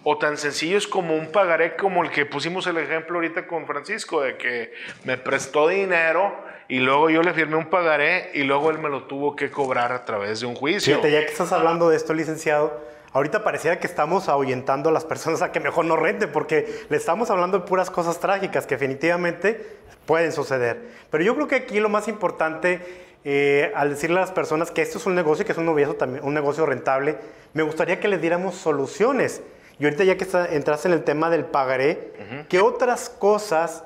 [0.04, 4.22] o tan sencillos como un pagaré como el que pusimos el ejemplo ahorita con Francisco,
[4.22, 4.72] de que
[5.04, 6.34] me prestó dinero
[6.68, 9.92] y luego yo le firmé un pagaré y luego él me lo tuvo que cobrar
[9.92, 10.96] a través de un juicio.
[10.96, 12.80] Fíjate, ya que estás hablando de esto, licenciado,
[13.12, 16.96] Ahorita pareciera que estamos ahuyentando a las personas a que mejor no renten, porque le
[16.96, 20.80] estamos hablando de puras cosas trágicas que definitivamente pueden suceder.
[21.10, 22.80] Pero yo creo que aquí lo más importante,
[23.24, 25.96] eh, al decirle a las personas que esto es un negocio, que es un negocio,
[25.96, 27.16] también, un negocio rentable,
[27.54, 29.42] me gustaría que les diéramos soluciones.
[29.78, 32.12] Y ahorita ya que está, entraste en el tema del pagaré,
[32.48, 33.84] ¿qué otras cosas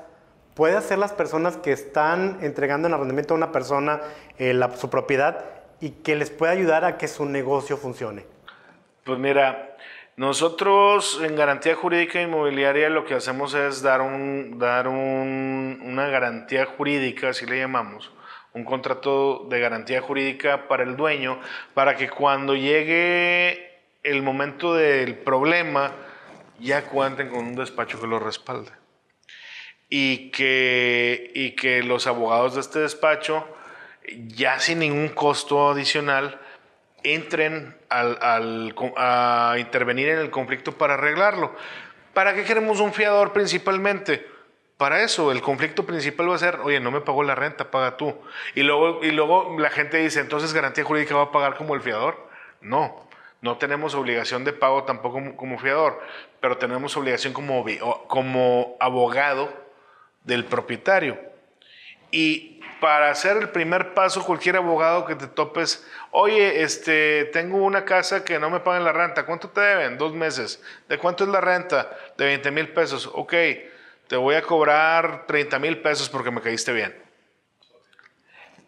[0.53, 4.01] puede hacer las personas que están entregando en arrendamiento a una persona
[4.37, 5.45] eh, su propiedad
[5.79, 8.32] y que les pueda ayudar a que su negocio funcione?
[9.03, 9.75] Pues mira,
[10.15, 17.29] nosotros en garantía jurídica inmobiliaria lo que hacemos es dar, un, dar una garantía jurídica,
[17.29, 18.11] así le llamamos,
[18.53, 21.41] un contrato de garantía jurídica para el dueño,
[21.73, 23.71] para que cuando llegue
[24.03, 25.91] el momento del problema
[26.59, 28.71] ya cuenten con un despacho que lo respalde.
[29.89, 33.45] Y que, y que los abogados de este despacho,
[34.27, 36.39] ya sin ningún costo adicional,
[37.03, 38.17] entren al,
[38.97, 41.55] a intervenir en el conflicto para arreglarlo.
[42.13, 44.27] ¿Para qué queremos un fiador principalmente?
[44.77, 47.95] Para eso, el conflicto principal va a ser, oye, no me pagó la renta, paga
[47.95, 48.15] tú.
[48.55, 51.81] Y luego, y luego la gente dice, entonces garantía jurídica va a pagar como el
[51.81, 52.27] fiador.
[52.61, 53.07] No,
[53.41, 56.01] no tenemos obligación de pago tampoco como, fiador,
[56.39, 57.65] pero tenemos obligación como,
[58.07, 59.53] como abogado
[60.23, 61.19] del propietario.
[62.11, 67.85] Y para hacer el primer paso, cualquier abogado que te topes, oye, este, tengo una
[67.85, 69.97] casa que no me pagan la renta, ¿cuánto te deben?
[69.97, 70.61] Dos meses.
[70.89, 71.97] ¿De cuánto es la renta?
[72.17, 73.09] De 20 mil pesos.
[73.13, 73.35] Ok,
[74.09, 76.93] te voy a cobrar 30 mil pesos porque me caíste bien.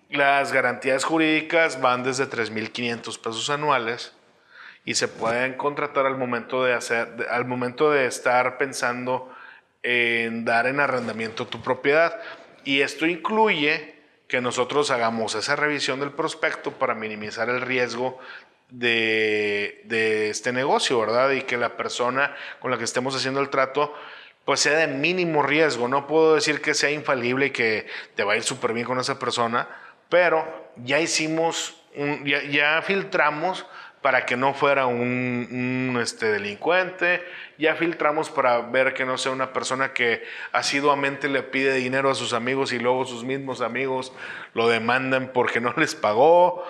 [0.10, 4.14] Las garantías jurídicas van desde 3.500 pesos anuales
[4.86, 9.30] y se pueden contratar al momento de hacer, al momento de estar pensando
[9.84, 12.18] en dar en arrendamiento tu propiedad.
[12.64, 13.95] Y esto incluye
[14.28, 18.20] que nosotros hagamos esa revisión del prospecto para minimizar el riesgo
[18.70, 21.32] de, este negocio, ¿verdad?
[21.32, 23.94] Y que la persona con la que estemos haciendo el trato
[24.44, 25.88] pues sea de mínimo riesgo.
[25.88, 29.00] No puedo decir que sea infalible y que te va a ir súper bien con
[29.00, 29.68] esa persona,
[30.08, 31.76] pero ya hicimos,
[32.24, 33.66] ya filtramos
[34.06, 37.24] para que no fuera un, este, delincuente.
[37.58, 42.14] Ya filtramos para ver que no sea una persona que asiduamente le pide dinero a
[42.14, 44.14] sus amigos y luego sus mismos amigos
[44.54, 46.64] lo demandan porque no les pagó.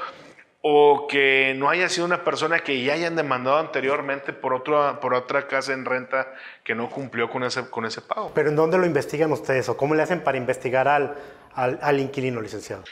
[0.62, 5.46] O que no haya sido una persona que ya hayan demandado anteriormente por, por otra
[5.50, 6.32] casa en renta
[6.64, 8.32] que no cumplió con ese, con ese pago.
[8.34, 11.18] ¿Pero en dónde lo investigan ustedes o cómo le hacen para investigar al,
[11.56, 12.84] al, inquilino, licenciado?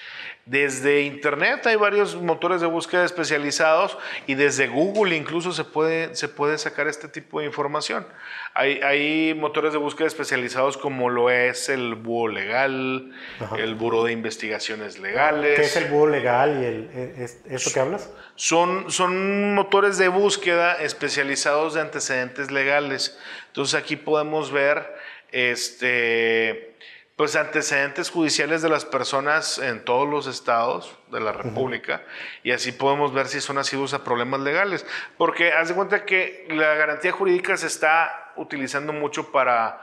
[0.46, 6.28] Desde Internet hay varios motores de búsqueda especializados y desde Google incluso se puede, se
[6.28, 8.06] puede sacar este tipo de información.
[8.54, 13.14] Hay, hay motores de búsqueda especializados como lo es el Búho Legal,
[13.58, 15.56] el Buro de Investigaciones Legales.
[15.56, 18.12] ¿Qué es el Búho Legal y el, e, esto que hablas?
[18.36, 23.18] Son, son motores de búsqueda especializados de antecedentes legales.
[23.48, 24.94] Entonces aquí podemos ver
[25.32, 26.74] este
[27.16, 32.02] pues antecedentes judiciales de las personas en todos los estados de la República
[32.42, 34.86] y así podemos ver si son asiduos a problemas legales.
[35.18, 39.80] Porque haz de cuenta que la garantía jurídica se está utilizando mucho para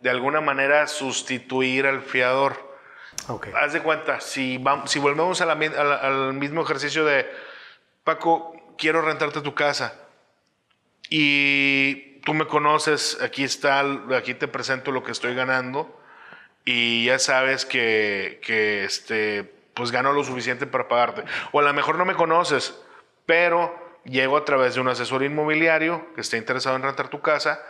[0.00, 2.74] de alguna manera sustituir al fiador.
[3.28, 3.52] Okay.
[3.58, 7.26] Haz de cuenta, si, vamos, si volvemos al mismo ejercicio de,
[8.02, 9.94] Paco, quiero rentarte tu casa
[11.08, 13.80] y tú me conoces, aquí está,
[14.14, 16.03] aquí te presento lo que estoy ganando
[16.64, 21.24] y ya sabes que, que este, pues gano lo suficiente para pagarte.
[21.52, 22.74] O a lo mejor no me conoces,
[23.26, 23.74] pero
[24.04, 27.60] llego a través de un asesor inmobiliario que esté interesado en rentar tu casa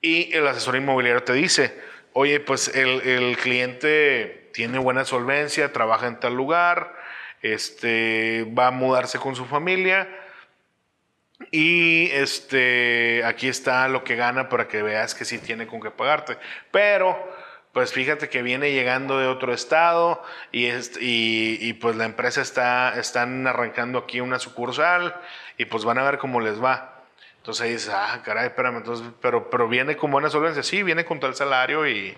[0.00, 1.78] y el asesor inmobiliario te dice,
[2.12, 6.94] oye, pues el, el cliente tiene buena solvencia, trabaja en tal lugar,
[7.42, 10.08] este, va a mudarse con su familia
[11.50, 15.90] y este, aquí está lo que gana para que veas que sí tiene con qué
[15.90, 16.38] pagarte.
[16.70, 17.35] Pero
[17.76, 23.98] pues fíjate que viene llegando de otro estado y, pues la empresa está, están arrancando
[23.98, 25.14] aquí una sucursal
[25.58, 27.02] y pues van a ver cómo les va.
[27.36, 31.04] Entonces ahí dices, ah, caray, espérame, entonces, pero, pero viene con buena solvencia, sí, viene
[31.04, 32.16] con tal salario y,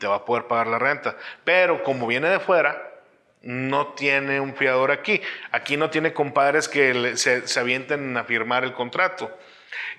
[0.00, 1.18] te va a poder pagar la renta.
[1.44, 2.94] Pero como viene de fuera,
[3.42, 5.20] no tiene un fiador aquí.
[5.52, 9.30] Aquí no tiene compadres que se avienten a firmar el contrato.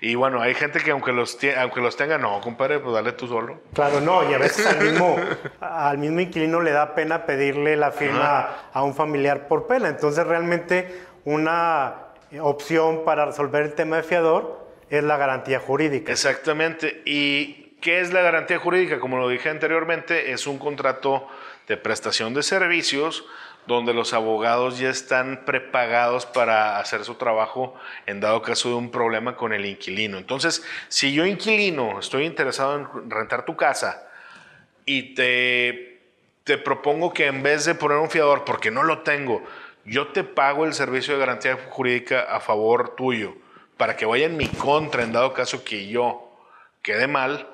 [0.00, 3.26] Y bueno, hay gente que aunque los, aunque los tenga, no, compadre, pues dale tú
[3.26, 3.60] solo.
[3.74, 5.16] Claro, no, y a veces al mismo,
[5.60, 9.88] al mismo inquilino le da pena pedirle la firma a un familiar por pena.
[9.88, 11.94] Entonces realmente una
[12.40, 16.12] opción para resolver el tema de fiador es la garantía jurídica.
[16.12, 17.02] Exactamente.
[17.04, 19.00] ¿Y qué es la garantía jurídica?
[19.00, 21.26] Como lo dije anteriormente, es un contrato
[21.66, 23.24] de prestación de servicios
[23.68, 27.74] donde los abogados ya están prepagados para hacer su trabajo
[28.06, 30.16] en dado caso de un problema con el inquilino.
[30.16, 34.08] Entonces, si yo inquilino estoy interesado en rentar tu casa
[34.86, 36.00] y te,
[36.44, 39.44] te propongo que en vez de poner un fiador, porque no lo tengo,
[39.84, 43.36] yo te pago el servicio de garantía jurídica a favor tuyo,
[43.76, 46.32] para que vaya en mi contra en dado caso que yo
[46.82, 47.46] quede mal,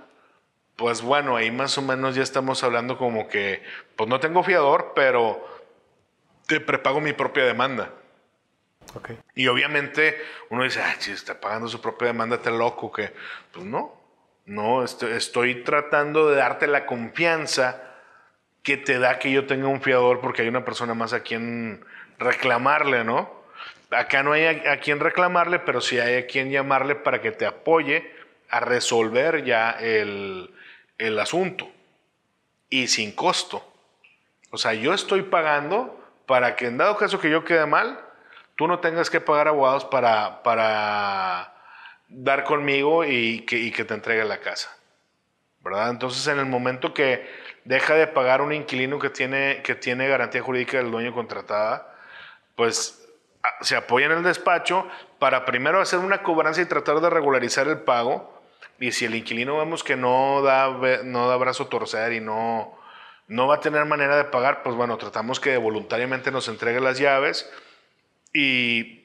[0.77, 3.63] pues bueno, ahí más o menos ya estamos hablando como que,
[3.97, 5.54] pues no tengo fiador, pero
[6.47, 7.91] te prepago mi propia demanda.
[8.95, 9.19] Okay.
[9.35, 13.13] Y obviamente uno dice, ah, si está pagando su propia demanda, te loco, que
[13.53, 13.95] pues no,
[14.47, 17.83] no, estoy, estoy, tratando de darte la confianza
[18.63, 21.85] que te da que yo tenga un fiador porque hay una persona más a quien
[22.19, 23.45] reclamarle, ¿no?
[23.91, 27.33] Acá no hay a, a quien reclamarle, pero sí hay a quien llamarle para que
[27.33, 28.13] te apoye
[28.51, 30.51] a resolver ya el,
[30.99, 31.71] el asunto
[32.69, 33.73] y sin costo.
[34.51, 38.01] O sea, yo estoy pagando para que en dado caso que yo quede mal,
[38.57, 41.55] tú no tengas que pagar abogados para, para
[42.09, 44.71] dar conmigo y que, que te entregue la casa.
[45.61, 45.91] ¿Verdad?
[45.91, 47.27] Entonces, en el momento que
[47.65, 51.95] deja de pagar un inquilino que tiene, que tiene garantía jurídica del dueño contratada,
[52.55, 53.01] pues
[53.63, 54.87] se apoya en el despacho
[55.19, 58.43] para primero hacer una cobranza y tratar de regularizar el pago.
[58.79, 60.69] Y si el inquilino vemos que no da,
[61.05, 62.77] no da brazo torcer y no,
[63.29, 66.99] no va a tener manera de pagar, pues bueno, tratamos que voluntariamente nos entregue las
[66.99, 67.51] llaves
[68.33, 69.05] y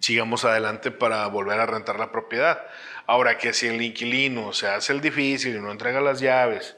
[0.00, 2.60] sigamos adelante para volver a rentar la propiedad.
[3.06, 6.76] Ahora que si el inquilino se hace el difícil y no entrega las llaves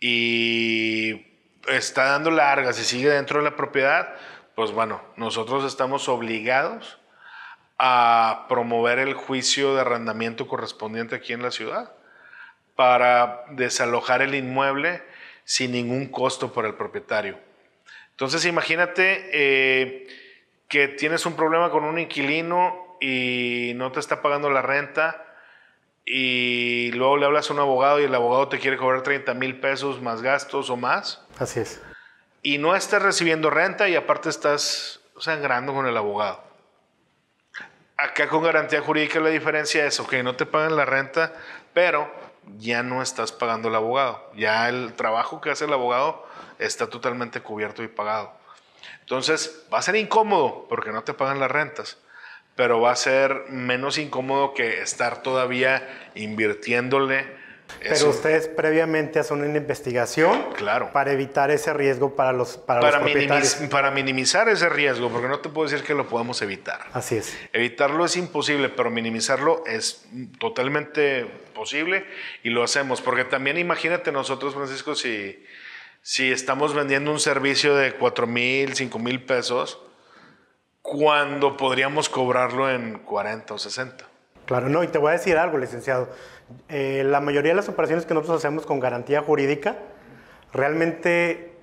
[0.00, 1.26] y
[1.68, 4.14] está dando largas y sigue dentro de la propiedad,
[4.54, 6.98] pues bueno, nosotros estamos obligados
[7.78, 11.92] a promover el juicio de arrendamiento correspondiente aquí en la ciudad
[12.74, 15.02] para desalojar el inmueble
[15.46, 17.38] sin ningún costo para el propietario.
[18.10, 20.08] Entonces imagínate eh,
[20.68, 25.24] que tienes un problema con un inquilino y no te está pagando la renta
[26.04, 29.60] y luego le hablas a un abogado y el abogado te quiere cobrar 30 mil
[29.60, 31.22] pesos más gastos o más.
[31.38, 31.80] Así es.
[32.42, 36.42] Y no estás recibiendo renta y aparte estás sangrando con el abogado.
[37.96, 41.32] Acá con garantía jurídica la diferencia es, ok, no te pagan la renta,
[41.72, 42.12] pero
[42.58, 44.30] ya no estás pagando el abogado.
[44.36, 46.26] Ya el trabajo que hace el abogado
[46.58, 48.32] está totalmente cubierto y pagado.
[49.00, 51.98] Entonces, va a ser incómodo porque no te pagan las rentas,
[52.54, 57.24] pero va a ser menos incómodo que estar todavía invirtiéndole
[57.80, 60.92] Pero ustedes previamente hacen una investigación claro.
[60.92, 63.54] para evitar ese riesgo para los, para, para, los propietarios.
[63.70, 66.86] para minimizar ese riesgo, porque no te puedo decir que lo podemos evitar.
[66.92, 67.36] Así es.
[67.52, 70.04] Evitarlo es imposible, pero minimizarlo es
[70.38, 71.26] totalmente
[71.56, 72.04] posible
[72.44, 73.00] y lo hacemos.
[73.00, 75.42] Porque también imagínate nosotros, Francisco, si,
[76.02, 79.80] si estamos vendiendo un servicio de 4 mil, 5 mil pesos,
[80.82, 84.06] cuando podríamos cobrarlo en 40 o 60.
[84.44, 86.08] Claro, no, y te voy a decir algo, licenciado.
[86.68, 89.78] Eh, la mayoría de las operaciones que nosotros hacemos con garantía jurídica,
[90.52, 91.56] realmente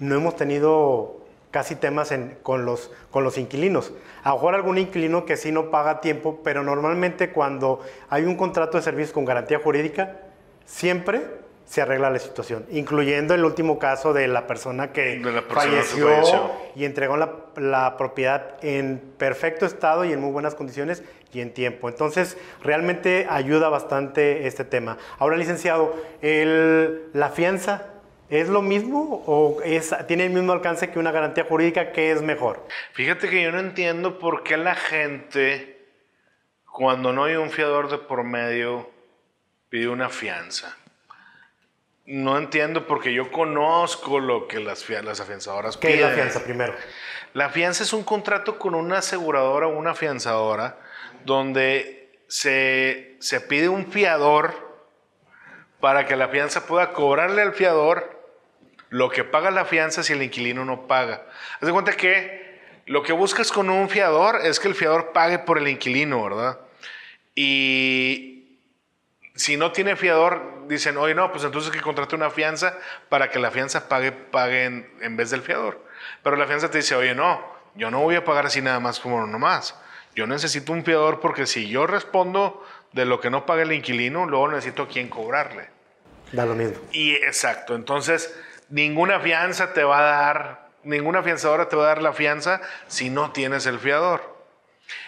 [0.00, 1.19] no hemos tenido
[1.50, 3.92] casi temas con, los, con los inquilinos.
[4.22, 8.36] A lo mejor algún inquilino que sí no paga tiempo, pero normalmente cuando hay un
[8.36, 10.18] contrato de servicio con garantía jurídica,
[10.64, 11.40] siempre
[11.70, 17.16] se arregla la situación, incluyendo el último caso de la persona que falleció, y entregó
[17.16, 21.88] la, la, propiedad en perfecto estado y en muy buenas condiciones y en tiempo.
[21.88, 24.98] Entonces, realmente ayuda bastante este tema.
[25.20, 27.86] Ahora, licenciado, el, ¿la fianza
[28.30, 31.90] es lo mismo o es, tiene el mismo alcance que una garantía jurídica?
[31.90, 32.64] ¿Qué es mejor?
[32.92, 35.84] Fíjate que yo no entiendo por qué la gente,
[36.64, 38.88] cuando no hay un fiador de por medio,
[39.68, 40.76] pide una fianza.
[42.06, 45.96] No entiendo porque yo conozco lo que las, las afianzadoras piden.
[45.96, 46.74] ¿Qué es la fianza primero?
[47.34, 50.78] La fianza es un contrato con una aseguradora o una afianzadora
[51.24, 54.70] donde se, se pide un fiador
[55.80, 58.19] para que la fianza pueda cobrarle al fiador
[58.90, 61.26] lo que paga la fianza si el inquilino no paga.
[61.60, 65.38] Haz de cuenta que lo que buscas con un fiador es que el fiador pague
[65.38, 66.58] por el inquilino, ¿verdad?
[67.36, 68.58] Y
[69.36, 72.76] si no tiene fiador, dicen, oye, no, pues entonces que contrate una fianza
[73.08, 75.84] para que la fianza pague, pague en, vez del fiador.
[76.22, 77.40] Pero la fianza te dice, oye, no,
[77.76, 79.76] yo no voy a pagar así nada más como nomás.
[80.16, 84.26] Yo necesito un fiador porque si yo respondo de lo que no paga el inquilino,
[84.26, 85.68] luego necesito a quién cobrarle.
[86.32, 86.78] Da lo mismo.
[86.92, 88.34] Y exacto, entonces
[88.70, 93.10] ninguna fianza te va a dar, ninguna fianzadora te va a dar la fianza si
[93.10, 94.38] no tienes el fiador.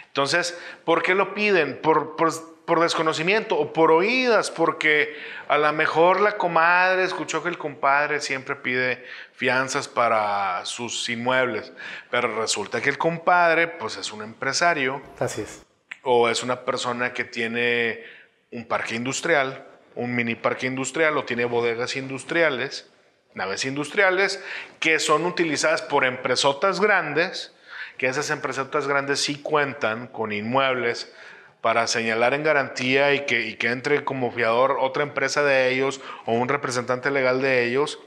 [0.09, 1.81] Entonces, ¿por qué lo piden?
[1.81, 5.15] Por, por, desconocimiento o por oídas, porque
[5.49, 9.05] a lo mejor la comadre escuchó que el compadre siempre pide
[9.35, 11.71] fianzas para sus inmuebles,
[12.11, 15.03] pero resulta que el compadre pues es un empresario.
[15.19, 15.67] Así es.
[16.03, 18.03] O es una persona que tiene
[18.51, 22.92] un parque industrial, un mini parque industrial o tiene bodegas industriales
[23.35, 24.43] naves industriales
[24.81, 27.53] que son utilizadas por empresotas grandes,
[27.99, 31.13] que esas empresotas grandes sí cuentan con inmuebles
[31.61, 36.49] para señalar en garantía y que, entre como fiador otra empresa de ellos o un
[36.49, 38.01] representante legal de ellos.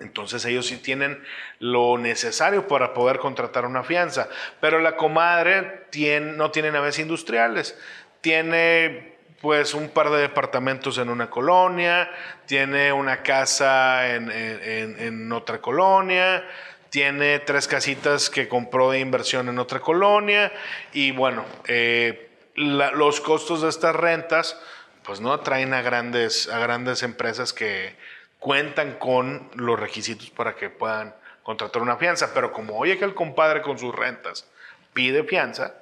[0.00, 1.22] Entonces ellos sí tienen
[1.60, 4.28] lo necesario para poder contratar una fianza.
[4.60, 5.86] Pero la comadre
[6.20, 7.78] no tiene naves industriales,
[8.20, 9.11] tiene
[9.42, 12.08] pues un par de departamentos en una colonia,
[12.46, 16.48] tiene una casa en, otra colonia,
[16.90, 20.52] tiene tres casitas que compró de inversión en otra colonia
[20.92, 24.56] y bueno, eh, los costos de estas rentas
[25.02, 27.96] pues no atraen a grandes, a grandes empresas que
[28.38, 33.14] cuentan con los requisitos para que puedan contratar una fianza, pero como oye que el
[33.14, 34.46] compadre con sus rentas
[34.92, 35.74] pide fianza,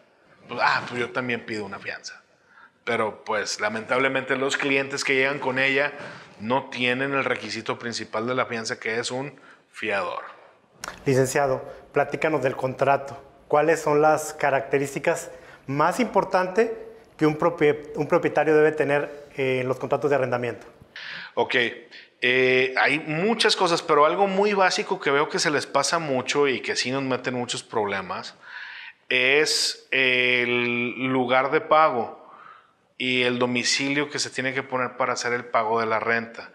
[0.49, 2.21] pues, ah, pues yo también pido una fianza
[2.85, 5.93] pero pues lamentablemente los clientes que llegan con ella
[6.41, 9.39] no tienen el requisito principal de la fianza que es un
[9.70, 10.24] fiador.
[11.05, 11.62] Licenciado,
[11.93, 13.22] platícanos del contrato.
[13.49, 15.31] ¿Cuáles son las características
[15.66, 16.70] más importantes
[17.16, 20.66] que un, propietario debe tener en los contratos de arrendamiento?
[21.35, 21.55] Ok,
[22.22, 26.49] eh, hay muchas cosas, pero algo muy básico que veo que se les pasa mucho
[26.49, 28.35] y que sí nos meten muchos problemas
[29.11, 32.20] es el lugar de pago
[33.01, 36.51] y el domicilio que se tiene que poner para hacer el pago de la renta.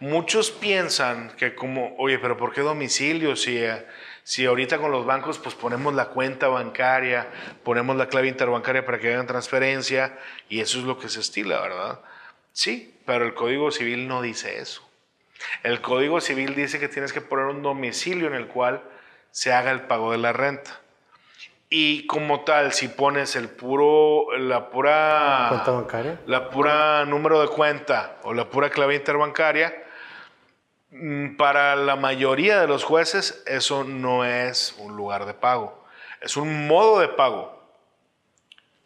[0.00, 3.34] Muchos piensan que como, oye, pero ¿por qué domicilio?
[3.36, 3.86] Si, eh,
[4.22, 7.26] si ahorita con los bancos pues ponemos la cuenta bancaria,
[7.64, 10.18] ponemos la clave interbancaria para que hagan transferencia
[10.50, 12.00] y eso es lo que se estila, ¿verdad?
[12.52, 14.86] Sí, pero el Código Civil no dice eso.
[15.62, 18.82] El Código Civil dice que tienes que poner un domicilio en el cual
[19.30, 20.82] se haga el pago de la renta.
[21.70, 25.46] Y como tal, si pones el puro, la pura...
[25.50, 26.20] ¿Cuenta bancaria?
[26.26, 29.74] La pura número de cuenta o la pura clave interbancaria,
[30.90, 35.84] mm, para la mayoría de los jueces eso no es un lugar de pago.
[36.22, 37.62] Es un modo de pago.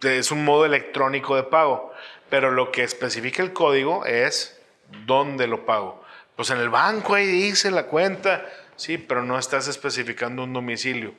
[0.00, 1.92] Es un modo electrónico de pago.
[2.30, 4.60] Pero lo que especifica el código es
[5.06, 6.02] dónde lo pago.
[6.34, 8.44] Pues en el banco ahí dice la cuenta.
[8.74, 11.14] Sí, pero no estás especificando un domicilio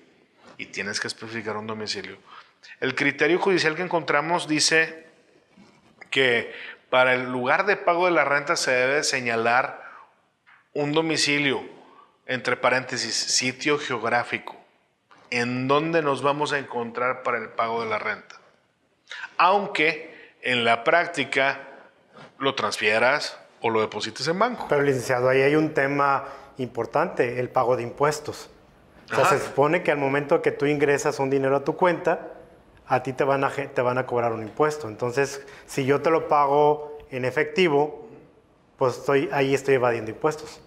[0.57, 2.17] y tienes que especificar un domicilio.
[2.79, 5.07] El criterio judicial que encontramos dice
[6.09, 6.53] que
[6.89, 9.83] Para el lugar de pago de la renta se debe señalar
[10.73, 11.63] un domicilio,
[12.27, 14.55] entre paréntesis, sitio geográfico,
[15.31, 18.35] en donde nos vamos a encontrar para el pago de la renta.
[19.37, 21.61] Aunque en la práctica
[22.37, 24.67] lo transfieras o lo deposites en banco.
[24.69, 26.25] Pero licenciado, ahí hay un tema
[26.57, 28.51] importante, el pago de impuestos.
[29.13, 32.33] O sea, se supone que al momento que tú ingresas un dinero a tu cuenta,
[32.87, 34.87] a ti te van a, te van a cobrar un impuesto.
[34.87, 38.07] Entonces, si yo te lo pago en efectivo,
[38.77, 40.61] pues estoy, ahí estoy evadiendo impuestos.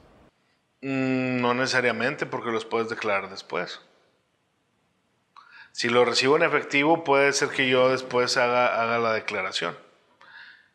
[0.82, 3.80] Mm, no necesariamente, porque los puedes declarar después.
[5.72, 9.76] Si lo recibo en efectivo, puede ser que yo después haga, haga la declaración.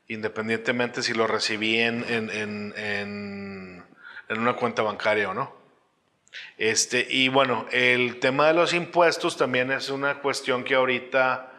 [0.08, 5.61] Independientemente si lo recibí en, en, en, en una cuenta bancaria o no.
[6.58, 11.52] Este, y bueno, el tema de los impuestos también es una cuestión que ahorita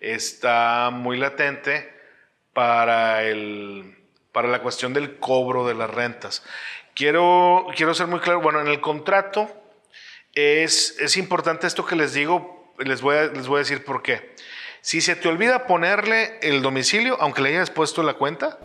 [0.00, 1.92] está muy latente
[2.52, 3.96] para, el,
[4.32, 6.44] para la cuestión del cobro de las rentas.
[6.94, 9.50] Quiero, quiero ser muy claro, bueno, en el contrato
[10.34, 14.02] es, es importante esto que les digo, les voy, a, les voy a decir por
[14.02, 14.34] qué.
[14.80, 18.58] Si se te olvida ponerle el domicilio, aunque le hayas puesto la cuenta,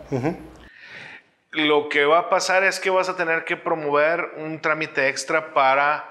[1.54, 5.54] lo que va a pasar es que vas a tener que promover un trámite extra
[5.54, 6.10] para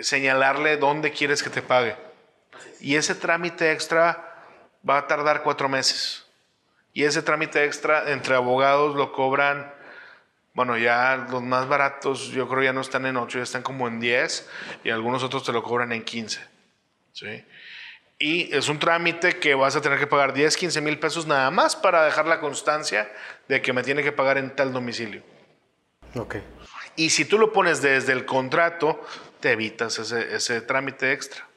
[0.00, 1.96] señalarle dónde quieres que te pague.
[2.80, 4.34] Y ese trámite extra
[4.88, 6.26] va a tardar cuatro meses.
[6.92, 9.72] Y ese trámite extra entre abogados lo cobran,
[10.52, 13.88] bueno, ya los más baratos yo creo ya no están en 8, ya están como
[13.88, 14.50] en 10
[14.84, 16.40] y algunos otros te lo cobran en 15.
[17.12, 17.44] ¿sí?
[18.24, 21.50] Y es un trámite que vas a tener que pagar 10, 15 mil pesos nada
[21.50, 23.10] más para dejar la constancia
[23.48, 25.24] de que me tiene que pagar en tal domicilio.
[26.14, 26.36] Ok.
[26.94, 29.04] Y si tú lo pones desde el contrato,
[29.40, 31.48] te evitas ese, ese trámite extra.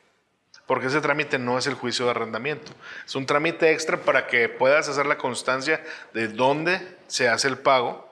[0.66, 2.72] Porque ese trámite no es el juicio de arrendamiento.
[3.06, 5.84] Es un trámite extra para que puedas hacer la constancia
[6.16, 8.12] de dónde se hace el pago,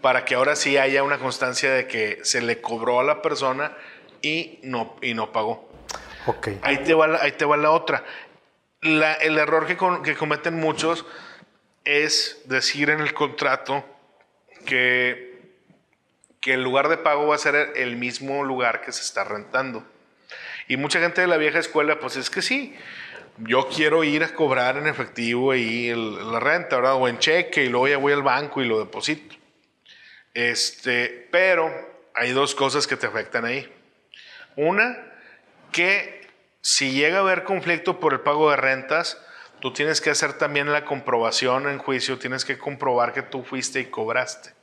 [0.00, 3.76] para que ahora sí haya una constancia de que se le cobró a la persona
[4.22, 5.73] y no, y no pagó.
[6.62, 8.04] Ahí, te va la, ahí te va la otra.
[8.82, 11.04] el error que, que cometen muchos
[11.84, 13.84] es decir en el contrato
[14.64, 15.42] que,
[16.40, 19.84] que el lugar de pago va a ser el mismo lugar que se está rentando.
[20.66, 22.74] Y mucha gente de la vieja escuela, pues es que sí,
[23.38, 26.94] yo quiero ir a cobrar en efectivo ahí la renta, ¿verdad?
[26.94, 29.34] O en cheque y luego ya voy al banco y lo deposito.
[30.32, 31.70] Este, pero
[32.14, 33.70] hay dos cosas que te afectan ahí.
[34.56, 35.13] Una,
[35.74, 36.30] que
[36.62, 39.20] si llega a haber conflicto por el pago de rentas,
[39.60, 43.80] tú tienes que hacer también la comprobación en juicio, tienes que comprobar que tú fuiste
[43.80, 44.54] y cobraste.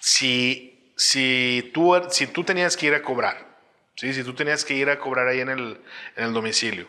[0.00, 3.46] Si, si, tú, si tú tenías que ir a cobrar,
[3.94, 4.12] ¿sí?
[4.12, 5.80] si tú tenías que ir a cobrar ahí en el,
[6.16, 6.88] en el domicilio,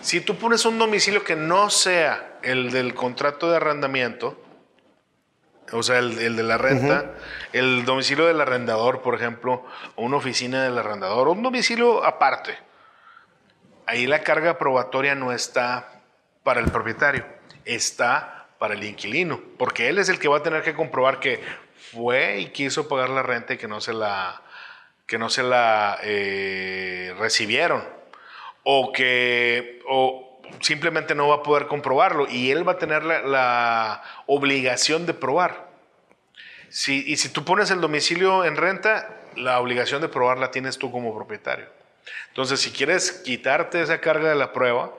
[0.00, 4.40] si tú pones un domicilio que no sea el del contrato de arrendamiento,
[5.72, 7.12] o sea, el, de la renta,
[7.52, 9.64] el domicilio del arrendador, por ejemplo,
[9.96, 12.56] o una oficina del arrendador, o un domicilio aparte.
[13.86, 16.02] Ahí la carga probatoria no está
[16.42, 17.24] para el propietario,
[17.64, 21.40] está para el inquilino, porque él es el que va a tener que comprobar que
[21.92, 24.42] fue y quiso pagar la renta y que no se la,
[25.06, 27.84] que no se la eh, recibieron,
[28.62, 30.25] o que, o,
[30.60, 35.66] simplemente no va a poder comprobarlo y él va a tener la, obligación de probar.
[36.88, 40.90] Y si tú pones el domicilio en renta, la obligación de probar la tienes tú
[40.90, 41.66] como propietario.
[42.28, 44.92] Entonces, si quieres quitarte esa carga de la prueba,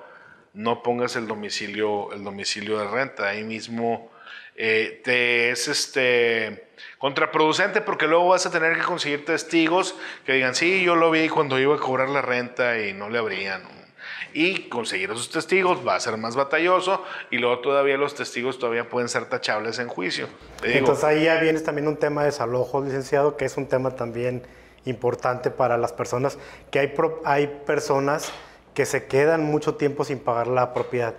[0.54, 3.30] no pongas el domicilio, el domicilio de renta.
[3.30, 4.12] Ahí mismo
[4.56, 9.96] eh, te es este, contraproducente porque luego vas a tener que conseguir testigos
[10.26, 13.20] que digan, sí, yo lo vi cuando iba a cobrar la renta y no le
[13.20, 13.87] abrían
[14.34, 18.90] y conseguir esos testigos va a ser más batalloso y luego todavía los testigos todavía
[18.90, 20.28] pueden ser tachables en juicio.
[20.64, 24.44] Entonces ahí ya viene también un tema de desalojo, licenciado, que es un tema también
[24.86, 26.38] importante para las personas,
[26.72, 26.94] que hay,
[27.26, 28.32] hay personas
[28.74, 31.16] que se quedan mucho tiempo sin pagar la propiedad.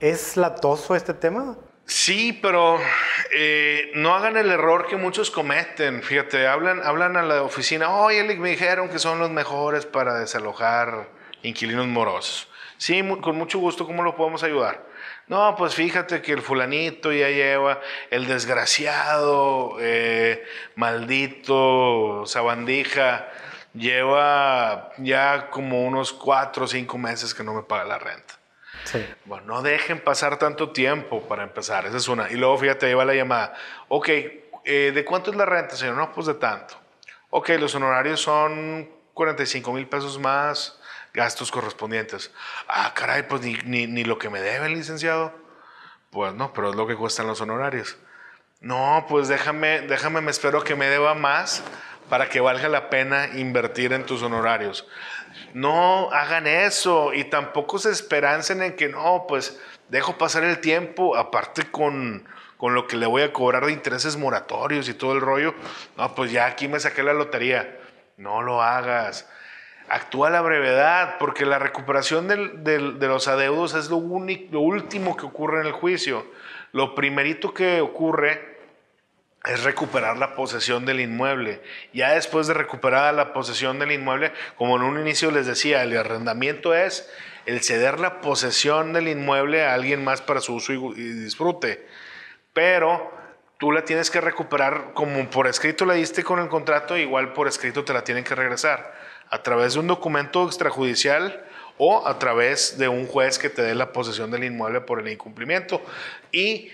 [0.00, 1.56] ¿Es latoso este tema?
[1.86, 2.78] Sí, pero
[3.32, 6.02] eh, no hagan el error que muchos cometen.
[6.02, 11.08] Fíjate, hablan, hablan a la oficina, oye, me dijeron que son los mejores para desalojar
[11.42, 12.48] inquilinos morosos.
[12.78, 14.84] Sí, con mucho gusto, ¿cómo lo podemos ayudar?
[15.28, 17.80] No, pues fíjate que el fulanito ya lleva,
[18.10, 20.44] el desgraciado, eh,
[20.76, 23.28] maldito, sabandija,
[23.72, 28.34] lleva ya como unos cuatro o cinco meses que no me paga la renta.
[28.84, 29.04] Sí.
[29.24, 32.30] Bueno, no dejen pasar tanto tiempo para empezar, esa es una.
[32.30, 33.54] Y luego fíjate, ahí va la llamada.
[33.88, 35.96] Ok, eh, ¿de cuánto es la renta, señor?
[35.96, 36.76] No, pues de tanto.
[37.30, 40.78] Ok, los honorarios son 45 mil pesos más
[41.16, 42.30] gastos correspondientes.
[42.68, 45.32] Ah, caray, pues ni, ni, lo que me deben, licenciado.
[46.10, 47.96] Pues no, pero es lo que cuestan los honorarios.
[48.60, 51.62] No, pues déjame, déjame, me espero que me deba más
[52.08, 54.86] para que valga la pena invertir en tus honorarios.
[55.54, 59.58] No hagan eso y tampoco se esperancen en que no, pues
[59.88, 64.16] dejo pasar el tiempo, aparte con, con lo que le voy a cobrar de intereses
[64.16, 65.54] moratorios y todo el rollo.
[65.96, 67.78] No, pues ya aquí me saqué la lotería.
[68.18, 69.28] No lo hagas.
[69.88, 75.60] Actúa a la brevedad, porque la recuperación de los adeudos es lo, último que ocurre
[75.60, 76.26] en el juicio.
[76.72, 78.56] Lo primerito que ocurre
[79.44, 81.62] es recuperar la posesión del inmueble.
[81.92, 85.96] Ya después de recuperar la posesión del inmueble, como en un inicio les decía, el
[85.96, 87.08] arrendamiento es
[87.46, 91.86] el ceder la posesión del inmueble a alguien más para su uso y, disfrute.
[92.52, 93.12] Pero
[93.58, 97.46] tú la tienes que recuperar como por escrito la diste con el contrato, igual por
[97.46, 101.44] escrito te la tienen que regresar a través de un documento extrajudicial
[101.78, 105.08] o a través de un juez que te dé la posesión del inmueble por el
[105.08, 105.82] incumplimiento.
[106.32, 106.70] Y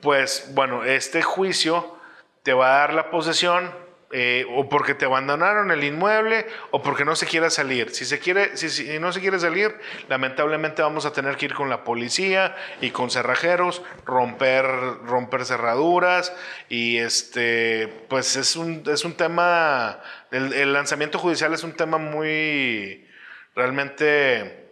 [0.00, 1.96] pues bueno, este juicio
[2.42, 3.84] te va a dar la posesión
[4.16, 7.90] eh, o porque te abandonaron el inmueble o porque no se quiera salir.
[7.90, 9.74] Si, se quiere, si, no se quiere salir,
[10.08, 14.66] lamentablemente vamos a tener que ir con la policía y con cerrajeros, romper,
[15.04, 16.32] romper cerraduras
[16.68, 20.00] y este, pues es un, es un tema,
[20.34, 23.06] el, lanzamiento judicial es un tema muy,
[23.54, 24.68] realmente,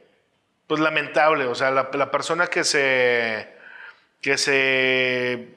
[0.67, 1.47] pues lamentable.
[1.47, 3.49] O sea, la, persona que se,
[4.21, 5.49] que se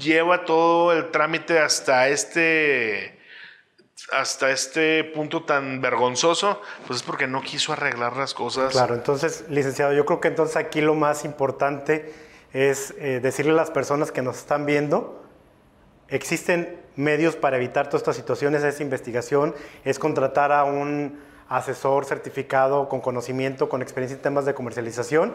[0.00, 3.16] lleva todo el trámite hasta este
[4.12, 8.72] hasta este punto tan vergonzoso, pues es porque no quiso arreglar las cosas.
[8.72, 12.14] Claro, entonces, licenciado, yo creo que entonces aquí lo más importante
[12.54, 15.27] es eh, decirle a las personas que nos están viendo,
[16.08, 19.54] existen medios para evitar todas estas situaciones, esa investigación,
[19.84, 25.34] es contratar a un asesor certificado con conocimiento, con experiencia en temas de comercialización,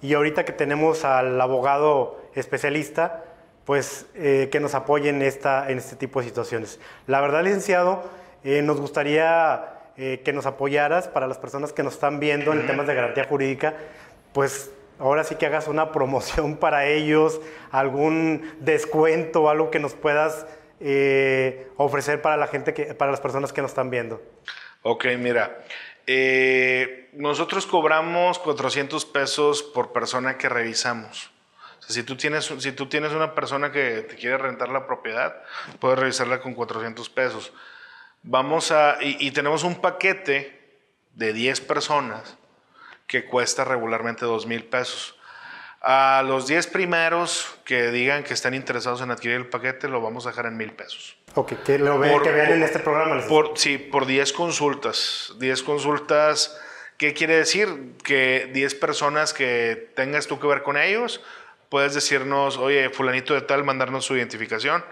[0.00, 3.24] y ahorita que tenemos al abogado especialista,
[3.64, 6.78] pues eh, que nos apoyen en, esta, en este tipo de situaciones.
[7.06, 8.02] La verdad, licenciado,
[8.44, 12.66] eh, nos gustaría eh, que nos apoyaras para las personas que nos están viendo en
[12.66, 13.74] temas de garantía jurídica,
[14.32, 17.40] pues ahora sí que hagas una promoción para ellos,
[17.70, 20.46] algún descuento, algo que nos puedas
[21.76, 24.22] ofrecer para la gente, que, para las personas que nos están viendo.
[24.82, 25.58] Ok, mira,
[27.12, 31.32] nosotros cobramos 400 pesos por persona que revisamos
[31.88, 35.42] si tú, tienes, si tú tienes una persona que te quiere rentar la propiedad,
[35.80, 37.52] puedes revisarla con 400 pesos.
[38.22, 40.76] Vamos a, y, tenemos un paquete
[41.14, 42.36] de 10 personas
[43.08, 45.16] que cuesta regularmente 2 mil pesos.
[45.80, 50.26] A los 10 primeros que digan que están interesados en adquirir el paquete, lo vamos
[50.26, 51.16] a dejar en mil pesos.
[51.34, 53.20] Ok, que lo vean, que vean en este programa.
[53.26, 55.32] Por, sí, por 10 consultas.
[55.38, 56.60] 10 consultas,
[56.96, 57.94] ¿qué quiere decir?
[58.04, 61.22] Que 10 personas que tengas tú que ver con ellos,
[61.68, 64.84] puedes decirnos, oye, fulanito de tal, mandarnos su identificación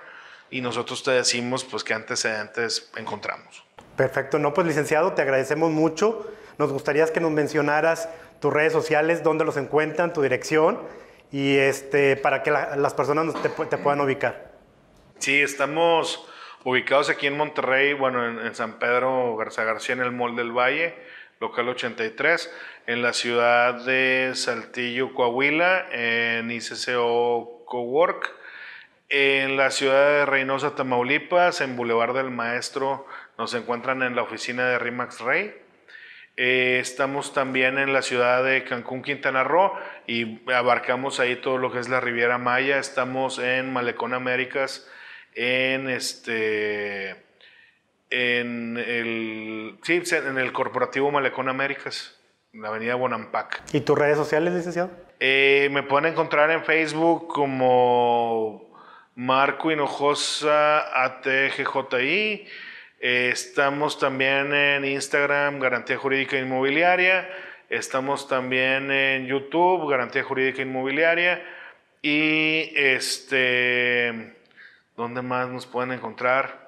[0.50, 3.64] y nosotros te decimos, pues, qué antecedentes encontramos.
[3.96, 6.30] Perfecto, no, pues, licenciado, te agradecemos mucho.
[6.58, 8.08] Nos gustaría que nos mencionaras
[8.40, 10.80] tus redes sociales, dónde los encuentran, tu dirección
[11.32, 14.52] y este, para que las personas te, puedan ubicar.
[15.18, 16.28] Sí, estamos
[16.64, 20.52] ubicados aquí en Monterrey, bueno, en, en San Pedro Garza García, en el Mall del
[20.52, 20.94] Valle
[21.40, 22.52] local 83,
[22.86, 28.34] en la ciudad de Saltillo, Coahuila, en ICCO Cowork,
[29.08, 33.06] en la ciudad de Reynosa, Tamaulipas, en Boulevard del Maestro,
[33.38, 35.54] nos encuentran en la oficina de RIMAX Rey.
[36.36, 39.72] Eh, estamos también en la ciudad de Cancún, Quintana Roo,
[40.06, 42.78] y abarcamos ahí todo lo que es la Riviera Maya.
[42.78, 44.86] Estamos en Malecón Américas,
[45.34, 47.26] en este
[48.10, 52.18] en el, sí, en el corporativo Malecón Américas,
[52.52, 53.62] en la avenida Bonampak.
[53.72, 54.90] ¿Y tus redes sociales, licenciado?
[55.18, 58.70] Eh, me pueden encontrar en Facebook como
[59.14, 62.46] Marco Hinojosa ATGJI.
[63.00, 67.28] Eh, estamos también en Instagram, Garantía Jurídica Inmobiliaria.
[67.68, 71.42] Estamos también en YouTube, Garantía Jurídica Inmobiliaria.
[72.02, 74.34] Y este,
[74.96, 76.66] ¿dónde más nos pueden encontrar?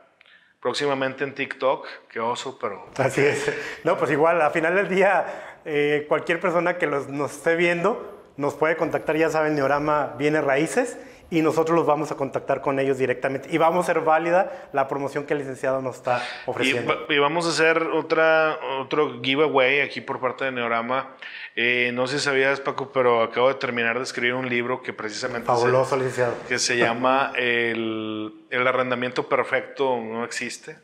[0.61, 2.87] próximamente en TikTok, qué oso, pero...
[2.97, 3.53] Así es.
[3.85, 8.19] No, pues igual, a final del día, eh, cualquier persona que los, nos esté viendo
[8.37, 10.97] nos puede contactar, ya saben, Neorama viene raíces
[11.31, 14.89] y nosotros los vamos a contactar con ellos directamente y vamos a ser válida la
[14.89, 17.07] promoción que el licenciado nos está ofreciendo.
[17.09, 21.17] Y, vamos a hacer otra, otro giveaway aquí por parte de Neorama.
[21.55, 24.93] Eh, no sé si sabías, Paco, pero acabo de terminar de escribir un libro que
[24.93, 25.47] precisamente...
[25.47, 26.35] Fabuloso, licenciado.
[26.49, 30.79] Que se llama el, el, arrendamiento perfecto no existe.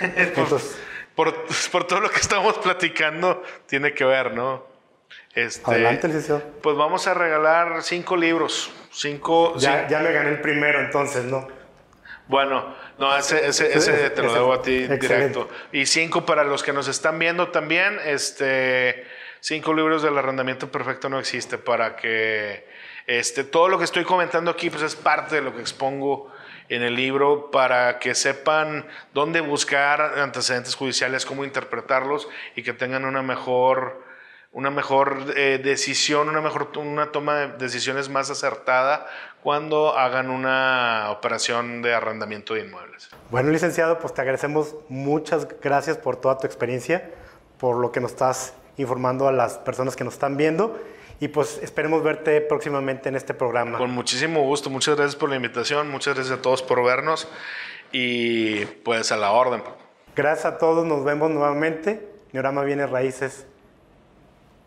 [0.34, 0.60] por,
[1.14, 4.64] por, por todo lo que estamos platicando, tiene que ver, ¿no?
[5.34, 6.42] Este, Adelante, licenciado.
[6.62, 8.72] Pues vamos a regalar cinco libros.
[8.96, 11.46] Cinco, Ya, ya me gané el primero, entonces, ¿no?
[12.28, 15.06] Bueno, no, ese, ese, ese te lo debo a ti Excelente.
[15.06, 15.48] directo.
[15.70, 18.00] Y cinco para los que nos están viendo también.
[18.06, 19.06] Este,
[19.40, 22.66] cinco libros del arrendamiento perfecto no existe para que
[23.06, 26.32] este, todo lo que estoy comentando aquí pues es parte de lo que expongo
[26.70, 33.04] en el libro para que sepan dónde buscar antecedentes judiciales, cómo interpretarlos y que tengan
[33.04, 34.05] una mejor
[34.56, 39.06] una mejor eh, decisión, una mejor una toma de decisiones más acertada
[39.42, 43.10] cuando hagan una operación de arrendamiento de inmuebles.
[43.30, 47.10] Bueno, licenciado, pues te agradecemos muchas gracias por toda tu experiencia,
[47.58, 50.80] por lo que nos estás informando a las personas que nos están viendo
[51.20, 53.76] y pues esperemos verte próximamente en este programa.
[53.76, 57.28] Con muchísimo gusto, muchas gracias por la invitación, muchas gracias a todos por vernos
[57.92, 59.62] y pues a la orden.
[60.14, 62.08] Gracias a todos, nos vemos nuevamente.
[62.32, 63.46] Neorama Bienes Raíces.